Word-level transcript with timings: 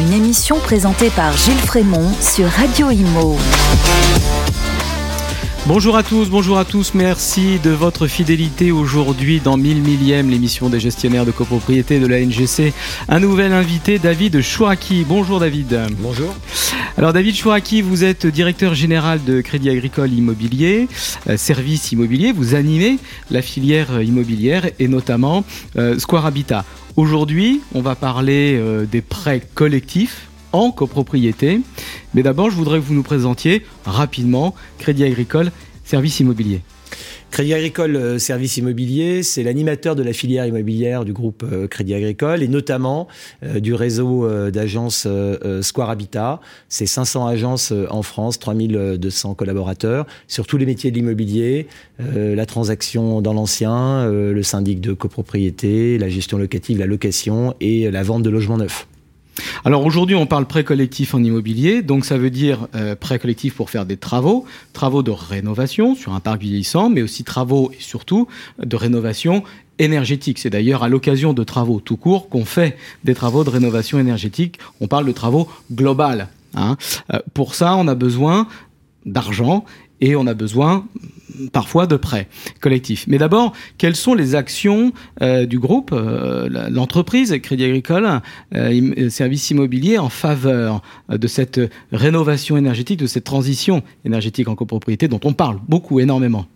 une 0.00 0.12
émission 0.12 0.58
présentée 0.58 1.10
par 1.10 1.36
Gilles 1.36 1.54
Frémont 1.54 2.12
sur 2.20 2.48
Radio 2.48 2.90
Imo. 2.90 3.36
Bonjour 5.66 5.96
à 5.96 6.02
tous, 6.02 6.28
bonjour 6.28 6.58
à 6.58 6.64
tous, 6.64 6.94
merci 6.94 7.58
de 7.60 7.70
votre 7.70 8.06
fidélité 8.06 8.72
aujourd'hui 8.72 9.40
dans 9.40 9.56
1000 9.56 9.82
millième, 9.82 10.30
l'émission 10.30 10.68
des 10.68 10.80
gestionnaires 10.80 11.24
de 11.24 11.30
copropriété 11.30 12.00
de 12.00 12.06
la 12.06 12.20
NGC. 12.20 12.72
Un 13.08 13.20
nouvel 13.20 13.52
invité, 13.52 13.98
David 13.98 14.42
Chouraki. 14.42 15.04
Bonjour 15.08 15.38
David. 15.38 15.80
Bonjour. 16.00 16.34
Alors 16.98 17.12
David 17.12 17.36
Chouraki, 17.36 17.80
vous 17.80 18.04
êtes 18.04 18.26
directeur 18.26 18.74
général 18.74 19.22
de 19.24 19.40
Crédit 19.40 19.70
Agricole 19.70 20.12
Immobilier, 20.12 20.88
euh, 21.28 21.36
service 21.36 21.92
immobilier, 21.92 22.32
vous 22.32 22.54
animez 22.54 22.98
la 23.30 23.42
filière 23.42 24.02
immobilière 24.02 24.68
et 24.78 24.88
notamment 24.88 25.44
euh, 25.76 25.98
Square 25.98 26.26
Habitat. 26.26 26.64
Aujourd'hui, 26.96 27.60
on 27.74 27.80
va 27.82 27.96
parler 27.96 28.56
euh, 28.56 28.86
des 28.86 29.00
prêts 29.00 29.42
collectifs 29.54 30.28
en 30.52 30.70
copropriété. 30.70 31.60
Mais 32.14 32.22
d'abord, 32.22 32.50
je 32.50 32.56
voudrais 32.56 32.78
que 32.78 32.84
vous 32.84 32.94
nous 32.94 33.02
présentiez 33.02 33.66
rapidement 33.84 34.54
Crédit 34.78 35.02
Agricole 35.02 35.50
Service 35.84 36.20
Immobilier. 36.20 36.62
Crédit 37.34 37.52
Agricole 37.52 37.96
euh, 37.96 38.18
Service 38.20 38.58
Immobilier, 38.58 39.24
c'est 39.24 39.42
l'animateur 39.42 39.96
de 39.96 40.04
la 40.04 40.12
filière 40.12 40.46
immobilière 40.46 41.04
du 41.04 41.12
groupe 41.12 41.42
euh, 41.42 41.66
Crédit 41.66 41.92
Agricole 41.92 42.44
et 42.44 42.46
notamment 42.46 43.08
euh, 43.42 43.58
du 43.58 43.74
réseau 43.74 44.30
d'agences 44.52 45.08
Square 45.62 45.90
Habitat. 45.90 46.40
C'est 46.68 46.86
500 46.86 47.26
agences 47.26 47.72
en 47.90 48.02
France, 48.02 48.38
3200 48.38 49.34
collaborateurs 49.34 50.06
sur 50.28 50.46
tous 50.46 50.58
les 50.58 50.66
métiers 50.66 50.92
de 50.92 50.96
l'immobilier, 50.96 51.66
la 51.98 52.46
transaction 52.46 53.20
dans 53.20 53.32
l'ancien, 53.32 54.08
le 54.08 54.42
syndic 54.42 54.80
de 54.80 54.92
copropriété, 54.92 55.98
la 55.98 56.08
gestion 56.08 56.38
locative, 56.38 56.78
la 56.78 56.86
location 56.86 57.54
et 57.60 57.90
la 57.90 58.02
vente 58.04 58.22
de 58.22 58.30
logements 58.30 58.58
neufs. 58.58 58.86
Alors 59.64 59.84
aujourd'hui, 59.84 60.14
on 60.16 60.26
parle 60.26 60.46
prêt 60.46 60.64
collectif 60.64 61.14
en 61.14 61.22
immobilier, 61.22 61.82
donc 61.82 62.04
ça 62.04 62.18
veut 62.18 62.30
dire 62.30 62.68
euh, 62.74 62.94
prêt 62.94 63.18
collectif 63.18 63.54
pour 63.54 63.70
faire 63.70 63.86
des 63.86 63.96
travaux, 63.96 64.44
travaux 64.72 65.02
de 65.02 65.10
rénovation 65.10 65.94
sur 65.94 66.12
un 66.12 66.20
parc 66.20 66.40
vieillissant, 66.40 66.90
mais 66.90 67.02
aussi 67.02 67.24
travaux 67.24 67.70
et 67.72 67.80
surtout 67.80 68.28
de 68.58 68.76
rénovation 68.76 69.42
énergétique. 69.78 70.38
C'est 70.38 70.50
d'ailleurs 70.50 70.82
à 70.82 70.88
l'occasion 70.88 71.32
de 71.32 71.44
travaux 71.44 71.80
tout 71.80 71.96
court 71.96 72.28
qu'on 72.28 72.44
fait 72.44 72.76
des 73.02 73.14
travaux 73.14 73.44
de 73.44 73.50
rénovation 73.50 73.98
énergétique. 73.98 74.58
On 74.80 74.86
parle 74.86 75.06
de 75.06 75.12
travaux 75.12 75.48
global. 75.72 76.28
Hein. 76.54 76.76
Euh, 77.12 77.18
pour 77.32 77.54
ça, 77.54 77.74
on 77.76 77.88
a 77.88 77.94
besoin 77.94 78.46
d'argent 79.06 79.64
et 80.00 80.16
on 80.16 80.26
a 80.26 80.34
besoin 80.34 80.86
parfois 81.52 81.86
de 81.86 81.96
prêts 81.96 82.28
collectifs. 82.60 83.06
Mais 83.08 83.18
d'abord, 83.18 83.52
quelles 83.78 83.96
sont 83.96 84.14
les 84.14 84.34
actions 84.34 84.92
euh, 85.22 85.46
du 85.46 85.58
groupe, 85.58 85.90
euh, 85.92 86.48
l'entreprise 86.70 87.36
Crédit 87.42 87.64
Agricole, 87.64 88.20
euh, 88.54 89.10
service 89.10 89.50
immobilier 89.50 89.98
en 89.98 90.08
faveur 90.08 90.82
de 91.08 91.26
cette 91.26 91.60
rénovation 91.92 92.56
énergétique, 92.56 93.00
de 93.00 93.06
cette 93.06 93.24
transition 93.24 93.82
énergétique 94.04 94.48
en 94.48 94.54
copropriété 94.54 95.08
dont 95.08 95.20
on 95.24 95.32
parle 95.32 95.58
beaucoup, 95.68 96.00
énormément? 96.00 96.46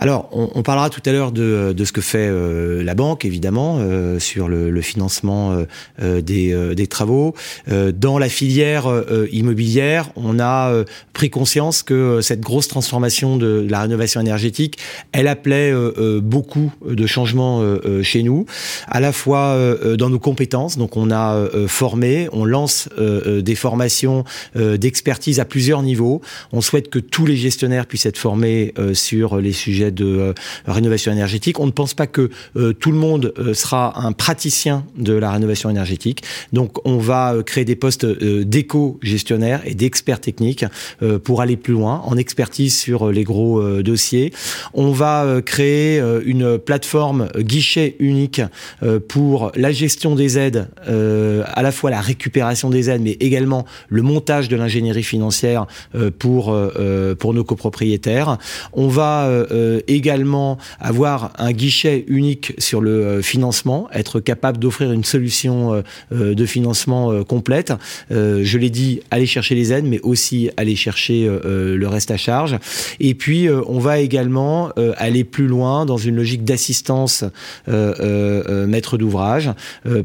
Alors, 0.00 0.28
on, 0.32 0.62
parlera 0.62 0.90
tout 0.90 1.02
à 1.06 1.12
l'heure 1.12 1.30
de, 1.30 1.72
de, 1.76 1.84
ce 1.84 1.92
que 1.92 2.00
fait 2.00 2.26
euh, 2.28 2.82
la 2.82 2.94
banque, 2.94 3.24
évidemment, 3.24 3.78
euh, 3.78 4.18
sur 4.18 4.48
le, 4.48 4.70
le 4.70 4.80
financement 4.80 5.64
euh, 6.02 6.20
des, 6.20 6.74
des, 6.74 6.86
travaux. 6.86 7.34
dans 7.66 8.18
la 8.18 8.28
filière 8.28 8.86
immobilière, 9.32 10.10
on 10.16 10.38
a 10.38 10.84
pris 11.12 11.30
conscience 11.30 11.82
que 11.82 12.20
cette 12.20 12.40
grosse 12.40 12.68
transformation 12.68 13.36
de, 13.36 13.66
la 13.68 13.80
rénovation 13.80 14.20
énergétique, 14.20 14.78
elle 15.12 15.28
appelait 15.28 15.72
beaucoup 16.20 16.72
de 16.86 17.06
changements 17.06 17.62
chez 18.02 18.22
nous, 18.22 18.46
à 18.86 19.00
la 19.00 19.12
fois 19.12 19.56
dans 19.96 20.10
nos 20.10 20.18
compétences. 20.18 20.76
Donc, 20.76 20.96
on 20.96 21.10
a 21.10 21.48
formé, 21.66 22.28
on 22.32 22.44
lance 22.44 22.88
des 22.98 23.54
formations 23.54 24.24
d'expertise 24.54 25.40
à 25.40 25.44
plusieurs 25.44 25.82
niveaux. 25.82 26.20
On 26.52 26.60
souhaite 26.60 26.90
que 26.90 26.98
tous 26.98 27.26
les 27.26 27.36
gestionnaires 27.36 27.86
puissent 27.86 28.06
être 28.06 28.18
formés 28.18 28.74
sur 28.92 29.38
les 29.38 29.52
sujets 29.52 29.83
de 29.90 30.04
euh, 30.04 30.32
rénovation 30.66 31.12
énergétique. 31.12 31.60
On 31.60 31.66
ne 31.66 31.72
pense 31.72 31.94
pas 31.94 32.06
que 32.06 32.30
euh, 32.56 32.72
tout 32.72 32.90
le 32.90 32.98
monde 32.98 33.32
euh, 33.38 33.54
sera 33.54 34.00
un 34.04 34.12
praticien 34.12 34.84
de 34.96 35.14
la 35.14 35.30
rénovation 35.30 35.70
énergétique. 35.70 36.22
Donc, 36.52 36.86
on 36.86 36.98
va 36.98 37.36
créer 37.44 37.64
des 37.64 37.76
postes 37.76 38.06
d'éco-gestionnaires 38.06 39.62
et 39.64 39.74
d'experts 39.74 40.20
techniques 40.20 40.64
pour 41.24 41.40
aller 41.40 41.56
plus 41.56 41.72
loin 41.72 42.02
en 42.04 42.16
expertise 42.16 42.76
sur 42.76 43.10
les 43.10 43.24
gros 43.24 43.62
dossiers. 43.82 44.32
On 44.72 44.92
va 44.92 45.40
créer 45.44 46.00
une 46.24 46.58
plateforme 46.58 47.28
guichet 47.38 47.96
unique 47.98 48.40
pour 49.08 49.52
la 49.54 49.72
gestion 49.72 50.14
des 50.14 50.38
aides, 50.38 50.68
à 50.86 51.62
la 51.62 51.72
fois 51.72 51.90
la 51.90 52.00
récupération 52.00 52.70
des 52.70 52.90
aides, 52.90 53.02
mais 53.02 53.16
également 53.20 53.64
le 53.88 54.02
montage 54.02 54.48
de 54.48 54.56
l'ingénierie 54.56 55.02
financière 55.02 55.66
pour 56.18 56.56
pour 57.18 57.34
nos 57.34 57.44
copropriétaires. 57.44 58.38
On 58.72 58.88
va 58.88 59.28
également 59.88 60.58
avoir 60.80 61.32
un 61.38 61.52
guichet 61.52 62.04
unique 62.08 62.54
sur 62.58 62.80
le 62.80 63.04
euh, 63.04 63.22
financement, 63.22 63.88
être 63.92 64.20
capable 64.20 64.58
d'offrir 64.58 64.92
une 64.92 65.04
solution 65.04 65.82
euh, 66.12 66.34
de 66.34 66.46
financement 66.46 67.24
complète. 67.24 67.72
je 68.10 68.58
l'ai 68.58 68.70
dit, 68.70 69.00
aller 69.10 69.26
chercher 69.26 69.54
les 69.54 69.72
aides, 69.72 69.84
mais 69.84 70.00
aussi 70.00 70.50
aller 70.56 70.76
chercher 70.76 71.28
le 71.44 71.86
reste 71.86 72.10
à 72.10 72.16
charge. 72.16 72.58
Et 73.00 73.14
puis, 73.14 73.48
on 73.48 73.78
va 73.78 73.98
également 73.98 74.70
aller 74.96 75.24
plus 75.24 75.46
loin 75.46 75.86
dans 75.86 75.96
une 75.96 76.16
logique 76.16 76.44
d'assistance 76.44 77.24
maître 77.66 78.98
d'ouvrage, 78.98 79.50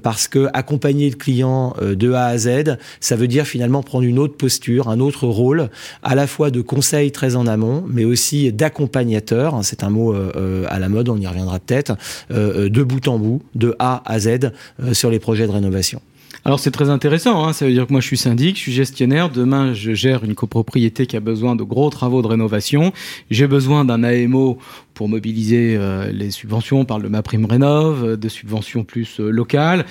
parce 0.01 0.27
que 0.27 0.47
accompagner 0.53 1.09
le 1.09 1.15
client 1.15 1.75
de 1.81 2.13
A 2.13 2.25
à 2.25 2.37
Z, 2.37 2.77
ça 2.99 3.15
veut 3.15 3.27
dire 3.27 3.45
finalement 3.45 3.83
prendre 3.83 4.05
une 4.05 4.19
autre 4.19 4.35
posture, 4.35 4.89
un 4.89 4.99
autre 4.99 5.27
rôle, 5.27 5.69
à 6.03 6.15
la 6.15 6.27
fois 6.27 6.51
de 6.51 6.61
conseil 6.61 7.11
très 7.11 7.35
en 7.35 7.47
amont, 7.47 7.83
mais 7.87 8.05
aussi 8.05 8.51
d'accompagnateur 8.51 9.53
Hein, 9.59 9.63
c'est 9.63 9.83
un 9.83 9.89
mot 9.89 10.13
euh, 10.13 10.31
euh, 10.35 10.65
à 10.69 10.79
la 10.79 10.89
mode, 10.89 11.09
on 11.09 11.17
y 11.17 11.27
reviendra 11.27 11.59
peut-être, 11.59 11.95
euh, 12.31 12.69
de 12.69 12.83
bout 12.83 13.07
en 13.07 13.19
bout, 13.19 13.41
de 13.55 13.75
A 13.79 14.01
à 14.05 14.19
Z, 14.19 14.51
sur 14.93 15.11
les 15.11 15.19
projets 15.19 15.47
de 15.47 15.51
rénovation. 15.51 16.01
Alors 16.45 16.59
c'est 16.59 16.71
très 16.71 16.89
intéressant, 16.89 17.45
hein. 17.45 17.53
ça 17.53 17.65
veut 17.65 17.73
dire 17.73 17.85
que 17.85 17.91
moi 17.91 17.99
je 17.99 18.07
suis 18.07 18.17
syndic, 18.17 18.55
je 18.55 18.61
suis 18.61 18.71
gestionnaire, 18.71 19.29
demain 19.29 19.73
je 19.73 19.93
gère 19.93 20.23
une 20.23 20.35
copropriété 20.35 21.05
qui 21.05 21.17
a 21.17 21.19
besoin 21.19 21.55
de 21.55 21.63
gros 21.63 21.89
travaux 21.89 22.21
de 22.21 22.27
rénovation, 22.27 22.93
j'ai 23.29 23.45
besoin 23.45 23.83
d'un 23.83 24.03
AMO 24.03 24.57
pour 24.99 25.07
mobiliser 25.07 25.77
euh, 25.77 26.11
les 26.11 26.29
subventions, 26.29 26.81
on 26.81 26.83
parle 26.83 27.03
de 27.03 27.07
ma 27.07 27.21
prime 27.21 27.45
rénov, 27.45 28.03
euh, 28.03 28.17
de 28.17 28.27
subventions 28.27 28.83
plus 28.83 29.21
euh, 29.21 29.29
locales. 29.29 29.85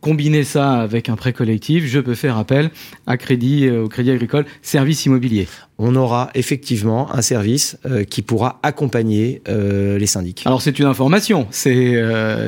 Combiner 0.00 0.42
ça 0.42 0.80
avec 0.80 1.10
un 1.10 1.16
prêt 1.16 1.34
collectif, 1.34 1.84
je 1.84 2.00
peux 2.00 2.14
faire 2.14 2.38
appel 2.38 2.70
à 3.06 3.18
crédit, 3.18 3.68
au 3.68 3.88
crédit 3.88 4.10
agricole, 4.10 4.46
service 4.62 5.04
immobilier. 5.04 5.48
On 5.76 5.96
aura 5.96 6.30
effectivement 6.34 7.12
un 7.12 7.20
service 7.20 7.76
qui 8.08 8.22
pourra 8.22 8.60
accompagner 8.62 9.42
les 9.48 10.06
syndics. 10.06 10.42
Alors 10.44 10.62
c'est 10.62 10.78
une 10.78 10.84
information, 10.84 11.48
c'est 11.50 12.00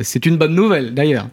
c'est 0.05 0.27
une 0.27 0.37
bonne 0.37 0.55
nouvelle 0.55 0.95
d'ailleurs. 0.95 1.29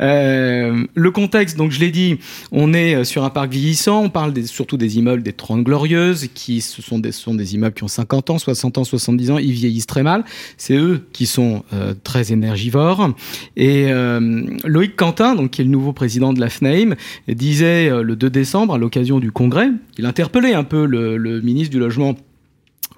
le 0.00 1.10
contexte, 1.10 1.56
donc 1.56 1.70
je 1.70 1.78
l'ai 1.78 1.92
dit, 1.92 2.18
on 2.50 2.74
est 2.74 3.04
sur 3.04 3.22
un 3.22 3.30
parc 3.30 3.52
vieillissant, 3.52 4.02
on 4.02 4.10
parle 4.10 4.34
surtout 4.46 4.76
des 4.76 4.98
immeubles 4.98 5.22
des 5.22 5.32
30 5.32 5.62
glorieuses, 5.62 6.28
qui 6.34 6.60
ce 6.60 6.82
sont 6.82 6.98
des, 6.98 7.12
sont 7.12 7.34
des 7.34 7.54
immeubles 7.54 7.74
qui 7.74 7.84
ont 7.84 7.88
50 7.88 8.30
ans, 8.30 8.38
60 8.38 8.78
ans, 8.78 8.84
70 8.84 9.30
ans, 9.30 9.38
ils 9.38 9.52
vieillissent 9.52 9.86
très 9.86 10.02
mal. 10.02 10.24
C'est 10.56 10.76
eux 10.76 11.06
qui 11.12 11.26
sont 11.26 11.64
euh, 11.72 11.94
très 12.04 12.32
énergivores. 12.32 13.10
Et 13.56 13.86
euh, 13.88 14.44
Loïc 14.64 14.96
Quentin, 14.96 15.34
donc, 15.34 15.50
qui 15.50 15.60
est 15.60 15.64
le 15.64 15.70
nouveau 15.70 15.92
président 15.92 16.32
de 16.32 16.40
la 16.40 16.48
FNAIM, 16.48 16.94
disait 17.28 17.88
euh, 17.88 18.02
le 18.02 18.16
2 18.16 18.30
décembre, 18.30 18.74
à 18.74 18.78
l'occasion 18.78 19.18
du 19.18 19.32
congrès, 19.32 19.68
il 19.98 20.06
interpellait 20.06 20.54
un 20.54 20.64
peu 20.64 20.84
le, 20.84 21.40
ministre 21.40 21.72
du 21.72 21.78
Logement 21.78 22.16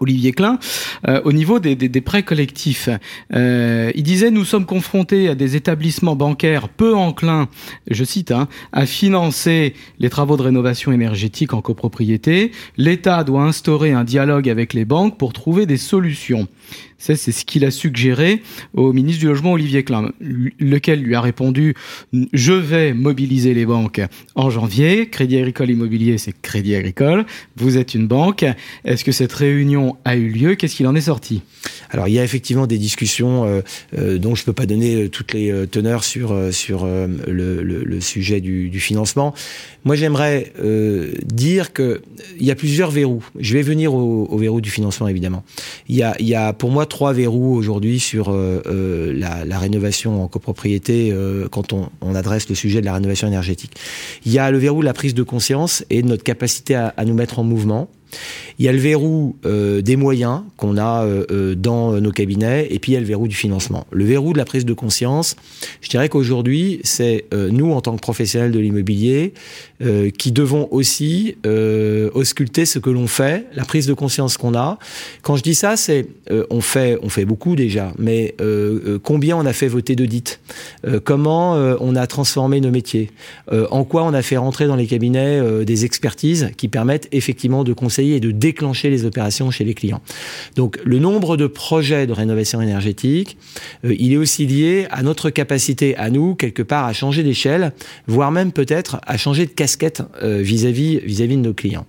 Olivier 0.01 0.31
Klein, 0.31 0.61
au 1.25 1.33
niveau 1.33 1.59
des, 1.59 2.01
prêts 2.01 2.23
collectifs. 2.23 2.89
Il 3.33 4.03
disait 4.05 4.31
nous 4.31 4.45
sommes 4.45 4.65
confrontés 4.65 5.29
à 5.29 5.35
des 5.35 5.57
établissements 5.57 6.15
bancaires 6.15 6.69
peu 6.69 6.95
enclins, 6.95 7.49
je 7.91 8.05
cite, 8.05 8.31
hein, 8.31 8.47
à 8.73 8.87
financer 8.87 9.75
les 9.99 10.09
travaux 10.09 10.37
de 10.37 10.43
rénovation 10.43 10.93
énergétique 10.93 11.53
en 11.53 11.63
copropriété. 11.63 12.53
L'État 12.77 13.25
doit 13.25 13.43
instaurer 13.43 13.91
un 13.91 14.05
dialogue 14.05 14.49
avec 14.49 14.73
les 14.73 14.85
banques 14.85 15.19
pour 15.19 15.33
trouver 15.33 15.67
des 15.67 15.79
solutions. 15.79 16.47
C'est 16.99 17.17
ce 17.17 17.45
qu'il 17.45 17.65
a 17.65 17.71
suggéré 17.71 18.43
au 18.75 18.93
ministre 18.93 19.21
du 19.21 19.27
Logement 19.27 19.53
Olivier 19.53 19.85
Klein, 19.85 20.13
lequel 20.59 21.01
lui 21.01 21.15
a 21.15 21.21
répondu 21.21 21.75
je 22.33 22.53
vais 22.53 22.93
mobiliser 22.93 23.55
les 23.55 23.67
banques 23.67 24.01
en 24.35 24.51
janvier. 24.51 25.09
Crédit 25.09 25.39
Agricole 25.39 25.71
Immobilier, 25.71 26.19
c'est 26.19 26.35
Crédit 26.41 26.75
Agricole. 26.75 27.25
Vous 27.57 27.79
êtes 27.79 27.95
une 27.95 28.07
banque. 28.07 28.45
Est-ce 28.85 29.05
que 29.05 29.13
cette 29.13 29.33
réunion 29.33 29.97
a 30.05 30.17
eu 30.17 30.29
lieu? 30.29 30.55
Qu'est-ce 30.55 30.77
qu'il 30.77 30.87
en 30.87 30.95
est 30.95 31.03
sorti 31.03 31.43
Alors 31.91 32.09
il 32.09 32.15
y 32.15 32.19
a 32.19 32.25
effectivement 32.25 32.67
des 32.67 32.79
discussions 32.79 33.45
euh, 33.45 33.61
euh, 33.97 34.19
dont 34.19 34.35
je 34.35 34.43
ne 34.43 34.47
peux 34.47 34.53
pas 34.53 34.67
donner 34.67 35.05
euh, 35.05 35.09
toutes 35.09 35.33
les 35.33 35.67
teneurs 35.71 36.05
sur 36.05 36.53
sur 36.53 36.87
le, 36.87 38.01
sujet 38.01 38.41
du, 38.41 38.81
financement. 38.81 39.35
Moi 39.85 39.97
j'aimerais 39.97 40.53
dire 41.25 41.73
que 41.73 42.03
il 42.39 42.47
y 42.47 42.51
a 42.51 42.55
plusieurs 42.55 42.91
verrous. 42.91 43.25
Je 43.39 43.55
vais 43.55 43.63
venir 43.63 43.95
au, 43.95 44.37
verrou 44.39 44.61
du 44.61 44.71
financement 44.71 45.09
évidemment. 45.09 45.45
Y 45.89 46.03
a 46.35 46.53
pour 46.59 46.71
moi 46.71 46.87
trois 46.87 47.13
verrous 47.13 47.55
aujourd'hui 47.55 48.01
sur 48.01 48.33
la, 48.33 49.45
la, 49.45 49.59
rénovation 49.59 50.23
en 50.23 50.29
copropriété 50.29 51.15
quand 51.51 51.73
on, 51.73 51.89
on, 52.01 52.15
adresse 52.15 52.49
le 52.49 52.55
sujet 52.55 52.81
de 52.81 52.87
la 52.87 52.95
rénovation 52.95 53.27
énergétique. 53.27 53.73
Il 54.27 54.33
y 54.33 54.39
a 54.39 54.51
le 54.51 54.59
verrou 54.59 54.81
de 54.81 54.85
la 54.85 54.93
prise 54.93 55.15
de 55.15 55.23
conscience 55.23 55.85
et 55.91 56.03
de 56.03 56.09
notre 56.09 56.25
capacité 56.25 56.75
à, 56.75 56.93
à 56.97 57.05
nous 57.05 57.15
mettre 57.15 57.39
en 57.39 57.45
mouvement. 57.45 57.89
Il 58.59 58.65
y 58.65 58.69
a 58.69 58.73
le 58.73 58.79
verrou 58.79 59.37
euh, 59.47 59.83
des 59.83 59.95
moyens 59.95 60.43
qu'on 60.57 60.77
a 60.77 61.05
euh, 61.05 61.25
euh, 61.31 61.55
dans 61.55 62.01
nos 62.01 62.11
cabinets, 62.11 62.67
et 62.71 62.81
puis 62.81 62.93
il 62.93 62.95
y 62.95 62.99
a 62.99 63.01
le 63.01 63.07
verrou 63.07 63.29
du 63.29 63.37
financement. 63.37 63.87
Le 63.93 64.05
verrou 64.05 64.33
de 64.33 64.39
la 64.39 64.45
prise 64.45 64.65
de 64.65 64.73
conscience, 64.73 65.37
je 65.81 65.89
dirais 65.89 66.09
qu'aujourd'hui, 66.09 66.81
c'est 66.83 67.27
nous, 67.33 67.73
en 67.73 67.81
tant 67.81 67.95
que 67.95 68.01
professionnels 68.01 68.51
de 68.51 68.59
l'immobilier, 68.59 69.33
qui 70.19 70.33
devons 70.33 70.69
aussi 70.71 71.37
ausculter 72.15 72.67
ce 72.67 72.79
que 72.79 72.91
l'on 72.91 73.07
fait, 73.07 73.47
la 73.55 73.65
prise 73.65 73.87
de 73.87 73.95
conscience 73.95 74.37
qu'on 74.37 74.55
a. 74.55 74.79
Quand 75.23 75.37
je 75.37 75.43
dis 75.43 75.55
ça, 75.55 75.77
c'est 75.77 76.07
on 76.51 76.61
fait, 76.61 76.99
on 77.03 77.09
fait 77.09 77.25
beaucoup 77.25 77.57
déjà, 77.57 77.93
mais 77.99 78.35
combien 79.03 79.37
on 79.37 79.47
a 79.47 79.53
fait 79.53 79.69
voter 79.69 79.95
d'audit 79.95 80.41
Comment 81.05 81.55
on 81.81 81.97
a 81.97 82.07
transformé 82.07 82.61
nos 82.61 82.71
métiers 82.71 83.11
En 83.53 83.85
quoi 83.85 84.05
on 84.05 84.15
a 84.15 84.23
fait 84.23 84.37
rentrer 84.37 84.67
dans 84.67 84.77
les 84.77 84.87
cabinets 84.87 85.65
des 85.65 85.85
expertises 85.85 86.51
qui 86.57 86.69
permettent 86.69 87.09
effectivement 87.13 87.65
de 87.65 87.73
conseiller 87.73 87.98
et 88.07 88.21
de 88.21 88.31
déclencher 88.31 88.91
les 88.91 89.05
opérations 89.05 89.51
chez 89.51 89.65
les 89.65 89.75
clients. 89.75 90.01
Donc 90.57 90.79
le 90.85 90.99
nombre 90.99 91.37
de 91.37 91.47
projets 91.47 92.07
de 92.07 92.13
rénovation 92.13 92.61
énergétique, 92.61 93.37
euh, 93.85 93.95
il 93.99 94.13
est 94.13 94.17
aussi 94.17 94.47
lié 94.47 94.87
à 94.91 95.03
notre 95.03 95.31
capacité 95.31 95.97
à 95.97 96.11
nous, 96.11 96.35
quelque 96.35 96.63
part, 96.63 96.87
à 96.87 96.93
changer 96.93 97.23
d'échelle, 97.23 97.73
voire 98.07 98.31
même 98.31 98.53
peut-être 98.53 99.01
à 99.07 99.17
changer 99.17 99.47
de 99.47 99.51
casquette 99.51 100.03
euh, 100.23 100.41
vis-à-vis 100.41 101.01
vis-à-vis 101.01 101.37
de 101.37 101.43
nos 101.43 101.55
clients 101.55 101.87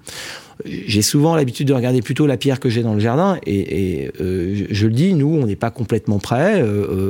j'ai 0.66 1.02
souvent 1.02 1.38
l'habitude 1.38 1.70
de 1.70 1.74
regarder 1.74 2.02
plutôt 2.02 2.28
la 2.28 2.36
pierre 2.36 2.60
que 2.60 2.68
j'ai 2.68 2.84
dans 2.84 2.94
le 2.94 3.00
jardin 3.00 3.40
et, 3.46 4.02
et 4.04 4.12
euh, 4.20 4.66
je, 4.70 4.88
le 4.88 4.92
dis, 4.92 5.14
nous, 5.14 5.40
on 5.42 5.46
n'est 5.46 5.56
pas 5.56 5.72
complètement 5.72 6.20
prêts. 6.20 6.62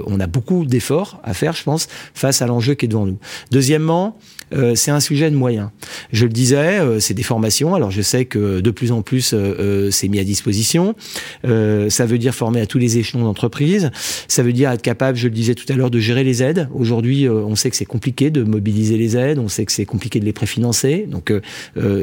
on 0.05 0.19
a 0.19 0.27
beaucoup 0.27 0.65
d'efforts 0.65 1.19
à 1.23 1.33
faire, 1.33 1.53
je 1.53 1.63
pense, 1.63 1.87
face 2.13 2.43
à 2.43 2.45
l'enjeu 2.45 2.75
qui 2.75 2.85
est 2.85 2.87
devant 2.87 3.07
nous. 3.07 3.17
Deuxièmement, 3.49 4.19
euh, 4.53 4.75
c'est 4.75 4.91
un 4.91 4.99
sujet 4.99 5.29
de 5.29 5.35
moyens. 5.35 5.69
Je 6.11 6.25
le 6.25 6.31
disais, 6.31 6.79
euh, 6.79 6.99
c'est 6.99 7.13
des 7.13 7.23
formations. 7.23 7.75
Alors 7.75 7.91
je 7.91 8.01
sais 8.01 8.25
que 8.25 8.59
de 8.59 8.71
plus 8.71 8.91
en 8.91 9.01
plus 9.01 9.33
euh, 9.33 9.91
c'est 9.91 10.07
mis 10.07 10.19
à 10.19 10.23
disposition. 10.23 10.95
ça 11.43 12.05
veut 12.05 12.17
dire 12.17 12.33
former 12.33 12.61
à 12.61 12.65
tous 12.65 12.77
les 12.77 12.97
échelons 12.97 13.23
d'entreprise. 13.23 13.91
Ça 14.27 14.43
veut 14.43 14.53
dire 14.53 14.71
être 14.71 14.81
capable, 14.81 15.17
je 15.17 15.27
le 15.27 15.33
disais 15.33 15.55
tout 15.55 15.65
à 15.71 15.75
l'heure, 15.75 15.91
de 15.91 15.99
gérer 15.99 16.23
les 16.23 16.43
aides. 16.43 16.67
Aujourd'hui, 16.73 17.27
on 17.29 17.55
sait 17.55 17.69
que 17.69 17.75
c'est 17.75 17.85
compliqué 17.85 18.29
de 18.29 18.43
mobiliser 18.43 18.97
les 18.97 19.17
aides. 19.17 19.39
On 19.39 19.47
sait 19.47 19.65
que 19.65 19.71
c'est 19.71 19.85
compliqué 19.85 20.19
de 20.19 20.25
les 20.25 20.33
préfinancer. 20.33 21.05
Donc 21.07 21.33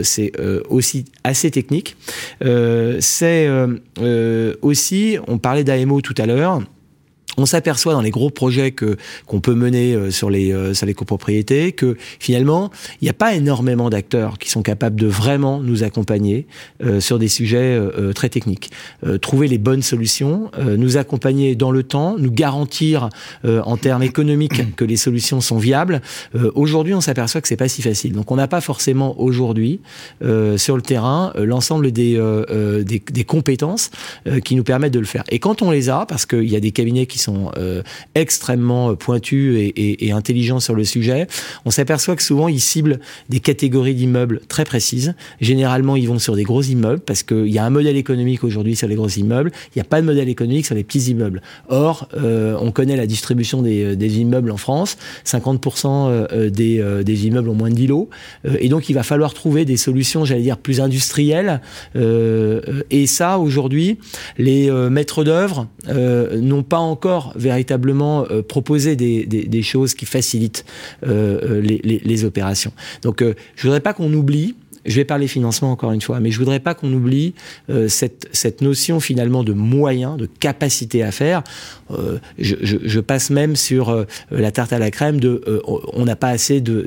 c'est 0.02 0.32
aussi 0.68 1.04
assez 1.24 1.50
technique. 1.50 1.96
c'est 3.00 3.48
aussi, 4.62 5.18
on 5.26 5.38
parlait 5.38 5.64
d'AMO 5.64 6.00
tout 6.00 6.14
à 6.18 6.26
l'heure 6.26 6.62
on 7.36 7.46
s'aperçoit 7.46 7.92
dans 7.92 8.00
les 8.00 8.10
gros 8.10 8.30
projets 8.30 8.70
que 8.70 8.96
qu'on 9.26 9.40
peut 9.40 9.54
mener 9.54 9.94
euh, 9.94 10.10
sur 10.10 10.30
les 10.30 10.52
euh, 10.52 10.74
sur 10.74 10.86
les 10.86 10.94
copropriétés 10.94 11.72
que 11.72 11.96
finalement 12.18 12.70
il 13.00 13.04
n'y 13.04 13.10
a 13.10 13.14
pas 13.14 13.34
énormément 13.34 13.90
d'acteurs 13.90 14.38
qui 14.38 14.50
sont 14.50 14.62
capables 14.62 14.98
de 14.98 15.06
vraiment 15.06 15.60
nous 15.60 15.82
accompagner 15.82 16.46
euh, 16.82 17.00
sur 17.00 17.18
des 17.18 17.28
sujets 17.28 17.80
très 18.14 18.28
techniques, 18.28 18.70
trouver 19.20 19.48
les 19.48 19.58
bonnes 19.58 19.82
solutions, 19.82 20.50
nous 20.58 20.96
accompagner 20.96 21.54
dans 21.54 21.70
le 21.70 21.82
temps, 21.82 22.16
nous 22.18 22.30
garantir 22.30 23.08
en 23.44 23.76
termes 23.76 24.02
économiques 24.02 24.76
que 24.76 24.84
les 24.84 24.96
solutions 24.96 25.40
sont 25.40 25.58
viables. 25.58 26.00
aujourd'hui, 26.54 26.94
on 26.94 27.00
s'aperçoit 27.00 27.40
que 27.40 27.48
c'est 27.48 27.56
pas 27.56 27.68
si 27.68 27.82
facile. 27.82 28.12
Donc 28.12 28.30
on 28.30 28.36
n'a 28.36 28.48
pas 28.48 28.60
forcément 28.60 29.20
aujourd'hui 29.20 29.80
sur 30.56 30.76
le 30.76 30.82
terrain 30.82 31.32
l'ensemble 31.36 31.92
des, 31.92 32.20
des, 32.84 33.02
des 33.04 33.24
compétences 33.24 33.90
qui 34.44 34.56
nous 34.56 34.64
permettent 34.64 34.94
de 34.94 35.00
le 35.00 35.06
faire. 35.06 35.24
Et 35.28 35.38
quand 35.38 35.62
on 35.62 35.70
les 35.70 35.88
a, 35.88 36.06
parce 36.06 36.26
qu'il 36.26 36.48
y 36.48 36.56
a 36.56 36.60
des 36.60 36.72
cabinets 36.72 37.06
qui 37.06 37.18
sont 37.18 37.25
euh, 37.56 37.82
extrêmement 38.14 38.94
pointus 38.94 39.72
et, 39.76 40.12
intelligents 40.12 40.60
sur 40.60 40.74
le 40.74 40.84
sujet, 40.84 41.26
on 41.64 41.70
s'aperçoit 41.70 42.16
que 42.16 42.22
souvent 42.22 42.48
ils 42.48 42.60
ciblent 42.60 43.00
des 43.28 43.40
catégories 43.40 43.94
d'immeubles 43.94 44.40
très 44.48 44.64
précises. 44.64 45.14
Généralement, 45.40 45.96
ils 45.96 46.08
vont 46.08 46.18
sur 46.18 46.36
des 46.36 46.44
gros 46.44 46.62
immeubles 46.62 47.00
parce 47.00 47.22
qu'il 47.22 47.48
y 47.48 47.58
a 47.58 47.64
un 47.64 47.70
modèle 47.70 47.96
économique 47.96 48.44
aujourd'hui 48.44 48.76
sur 48.76 48.88
les 48.88 48.94
gros 48.94 49.08
immeubles, 49.08 49.50
il 49.74 49.78
n'y 49.78 49.82
a 49.82 49.84
pas 49.84 50.00
de 50.00 50.06
modèle 50.06 50.28
économique 50.28 50.66
sur 50.66 50.74
les 50.74 50.84
petits 50.84 51.10
immeubles. 51.10 51.42
Or, 51.68 52.08
euh, 52.16 52.56
on 52.60 52.70
connaît 52.70 52.96
la 52.96 53.06
distribution 53.06 53.62
des, 53.62 54.18
immeubles 54.18 54.50
en 54.50 54.56
France, 54.56 54.96
50% 55.26 55.86
euh, 55.86 56.50
des, 56.50 56.82
des, 57.04 57.26
immeubles 57.26 57.48
ont 57.48 57.54
moins 57.54 57.70
de 57.70 57.74
10 57.74 57.86
lots, 57.88 58.08
et 58.58 58.68
donc 58.68 58.88
il 58.88 58.94
va 58.94 59.02
falloir 59.02 59.34
trouver 59.34 59.64
des 59.64 59.76
solutions, 59.76 60.24
j'allais 60.24 60.42
dire, 60.42 60.58
plus 60.58 60.80
industrielles. 60.80 61.60
et 61.94 63.06
ça, 63.06 63.38
aujourd'hui, 63.38 63.98
les 64.38 64.70
maîtres 64.90 65.24
d'œuvre 65.24 65.66
n'ont 65.88 66.62
pas 66.62 66.78
encore 66.78 67.15
véritablement 67.34 68.26
euh, 68.30 68.42
proposer 68.42 68.96
des, 68.96 69.62
choses 69.62 69.94
qui 69.94 70.06
facilitent 70.06 70.64
euh, 71.06 71.60
euh, 71.60 71.60
les, 71.60 72.24
opérations. 72.24 72.72
Donc, 73.02 73.22
je 73.22 73.62
voudrais 73.62 73.80
pas 73.80 73.92
qu'on 73.92 74.12
oublie 74.12 74.54
je 74.86 74.96
vais 74.96 75.04
parler 75.04 75.28
financement 75.28 75.70
encore 75.72 75.92
une 75.92 76.00
fois, 76.00 76.20
mais 76.20 76.30
je 76.30 76.38
voudrais 76.38 76.60
pas 76.60 76.74
qu'on 76.74 76.92
oublie 76.92 77.34
euh, 77.70 77.88
cette, 77.88 78.28
cette 78.32 78.62
notion 78.62 79.00
finalement 79.00 79.44
de 79.44 79.52
moyens, 79.52 80.16
de 80.16 80.26
capacité 80.26 81.02
à 81.02 81.10
faire. 81.10 81.42
Euh, 81.90 82.18
je, 82.38 82.56
je, 82.62 82.76
je, 82.82 83.00
passe 83.00 83.30
même 83.30 83.56
sur 83.56 83.90
euh, 83.90 84.04
la 84.30 84.50
tarte 84.50 84.72
à 84.72 84.78
la 84.78 84.90
crème 84.90 85.20
de 85.20 85.42
on 85.92 86.04
n'a 86.04 86.16
pas 86.16 86.28
assez 86.28 86.60
de, 86.60 86.82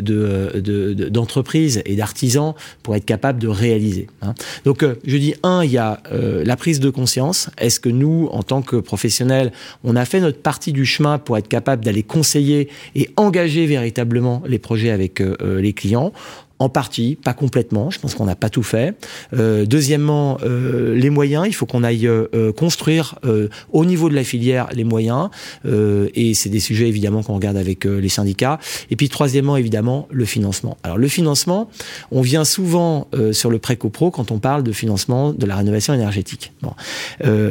d'entreprises 1.10 1.78
de, 1.78 1.82
de, 1.82 1.92
et 1.92 1.96
d'artisans 1.96 2.54
pour 2.84 2.96
être 2.96 3.06
capable 3.06 3.40
de 3.40 3.48
réaliser. 3.48 4.08
Hein. 4.22 4.34
Donc 4.66 4.86
je 5.06 5.18
dis 5.18 5.36
un, 5.44 5.64
il 5.64 5.72
y 5.72 5.78
a 5.78 6.02
la 6.12 6.56
prise 6.58 6.80
de 6.80 6.90
conscience. 6.90 7.50
Est-ce 7.58 7.80
que 7.80 7.90
nous, 7.90 8.28
en 8.32 8.44
tant 8.44 8.62
que 8.62 8.76
professionnels, 8.76 9.52
on 9.84 9.96
a 9.96 10.06
fait 10.06 10.20
notre 10.20 10.40
partie 10.40 10.74
du 10.74 10.86
chemin 10.86 11.18
pour 11.18 11.38
être 11.38 11.48
capable 11.48 11.84
d'aller 11.84 12.04
conseiller 12.04 12.70
et 12.96 13.10
engager 13.16 13.66
véritablement 13.66 14.44
les 14.46 14.60
projets 14.60 14.92
avec 14.92 15.22
les 15.42 15.74
clients? 15.74 16.12
En 16.60 16.68
partie, 16.68 17.16
pas 17.16 17.34
complètement. 17.34 17.90
Je 17.90 18.00
pense 18.00 18.14
qu'on 18.14 18.26
n'a 18.26 18.36
pas 18.36 18.50
tout 18.50 18.64
fait. 18.64 18.96
Euh, 19.34 19.66
deuxièmement, 19.66 20.38
euh, 20.44 20.94
les 20.94 21.10
moyens. 21.10 21.46
Il 21.48 21.54
faut 21.54 21.66
qu'on 21.66 21.84
aille 21.84 22.06
euh, 22.06 22.52
construire 22.52 23.16
euh, 23.24 23.48
au 23.72 23.86
niveau 23.86 24.10
de 24.10 24.16
la 24.16 24.26
filière 24.26 24.68
les 24.74 24.84
moyens. 24.84 25.30
Euh, 25.66 26.10
et 26.16 26.34
c'est 26.34 26.50
des 26.50 26.60
sujets 26.60 26.90
évidemment 26.90 27.24
qu'on 27.24 27.36
regarde 27.36 27.56
avec 27.56 27.86
euh, 27.86 28.00
les 28.00 28.10
syndicats. 28.10 28.60
Et 28.92 28.98
puis 28.98 29.08
troisièmement, 29.08 29.56
évidemment, 29.56 30.08
le 30.12 30.26
financement. 30.26 30.78
Alors 30.84 30.98
le 30.98 31.08
financement, 31.08 31.70
on 32.12 32.22
vient 32.22 32.44
souvent 32.44 33.08
sur 33.32 33.50
le 33.50 33.60
pré-copro 33.60 34.12
quand 34.12 34.32
on 34.32 34.40
parle 34.40 34.64
de 34.64 34.72
financement 34.72 35.32
de 35.32 35.46
la 35.46 35.56
rénovation 35.56 35.94
énergétique. 35.94 36.52
Bon. 36.62 36.74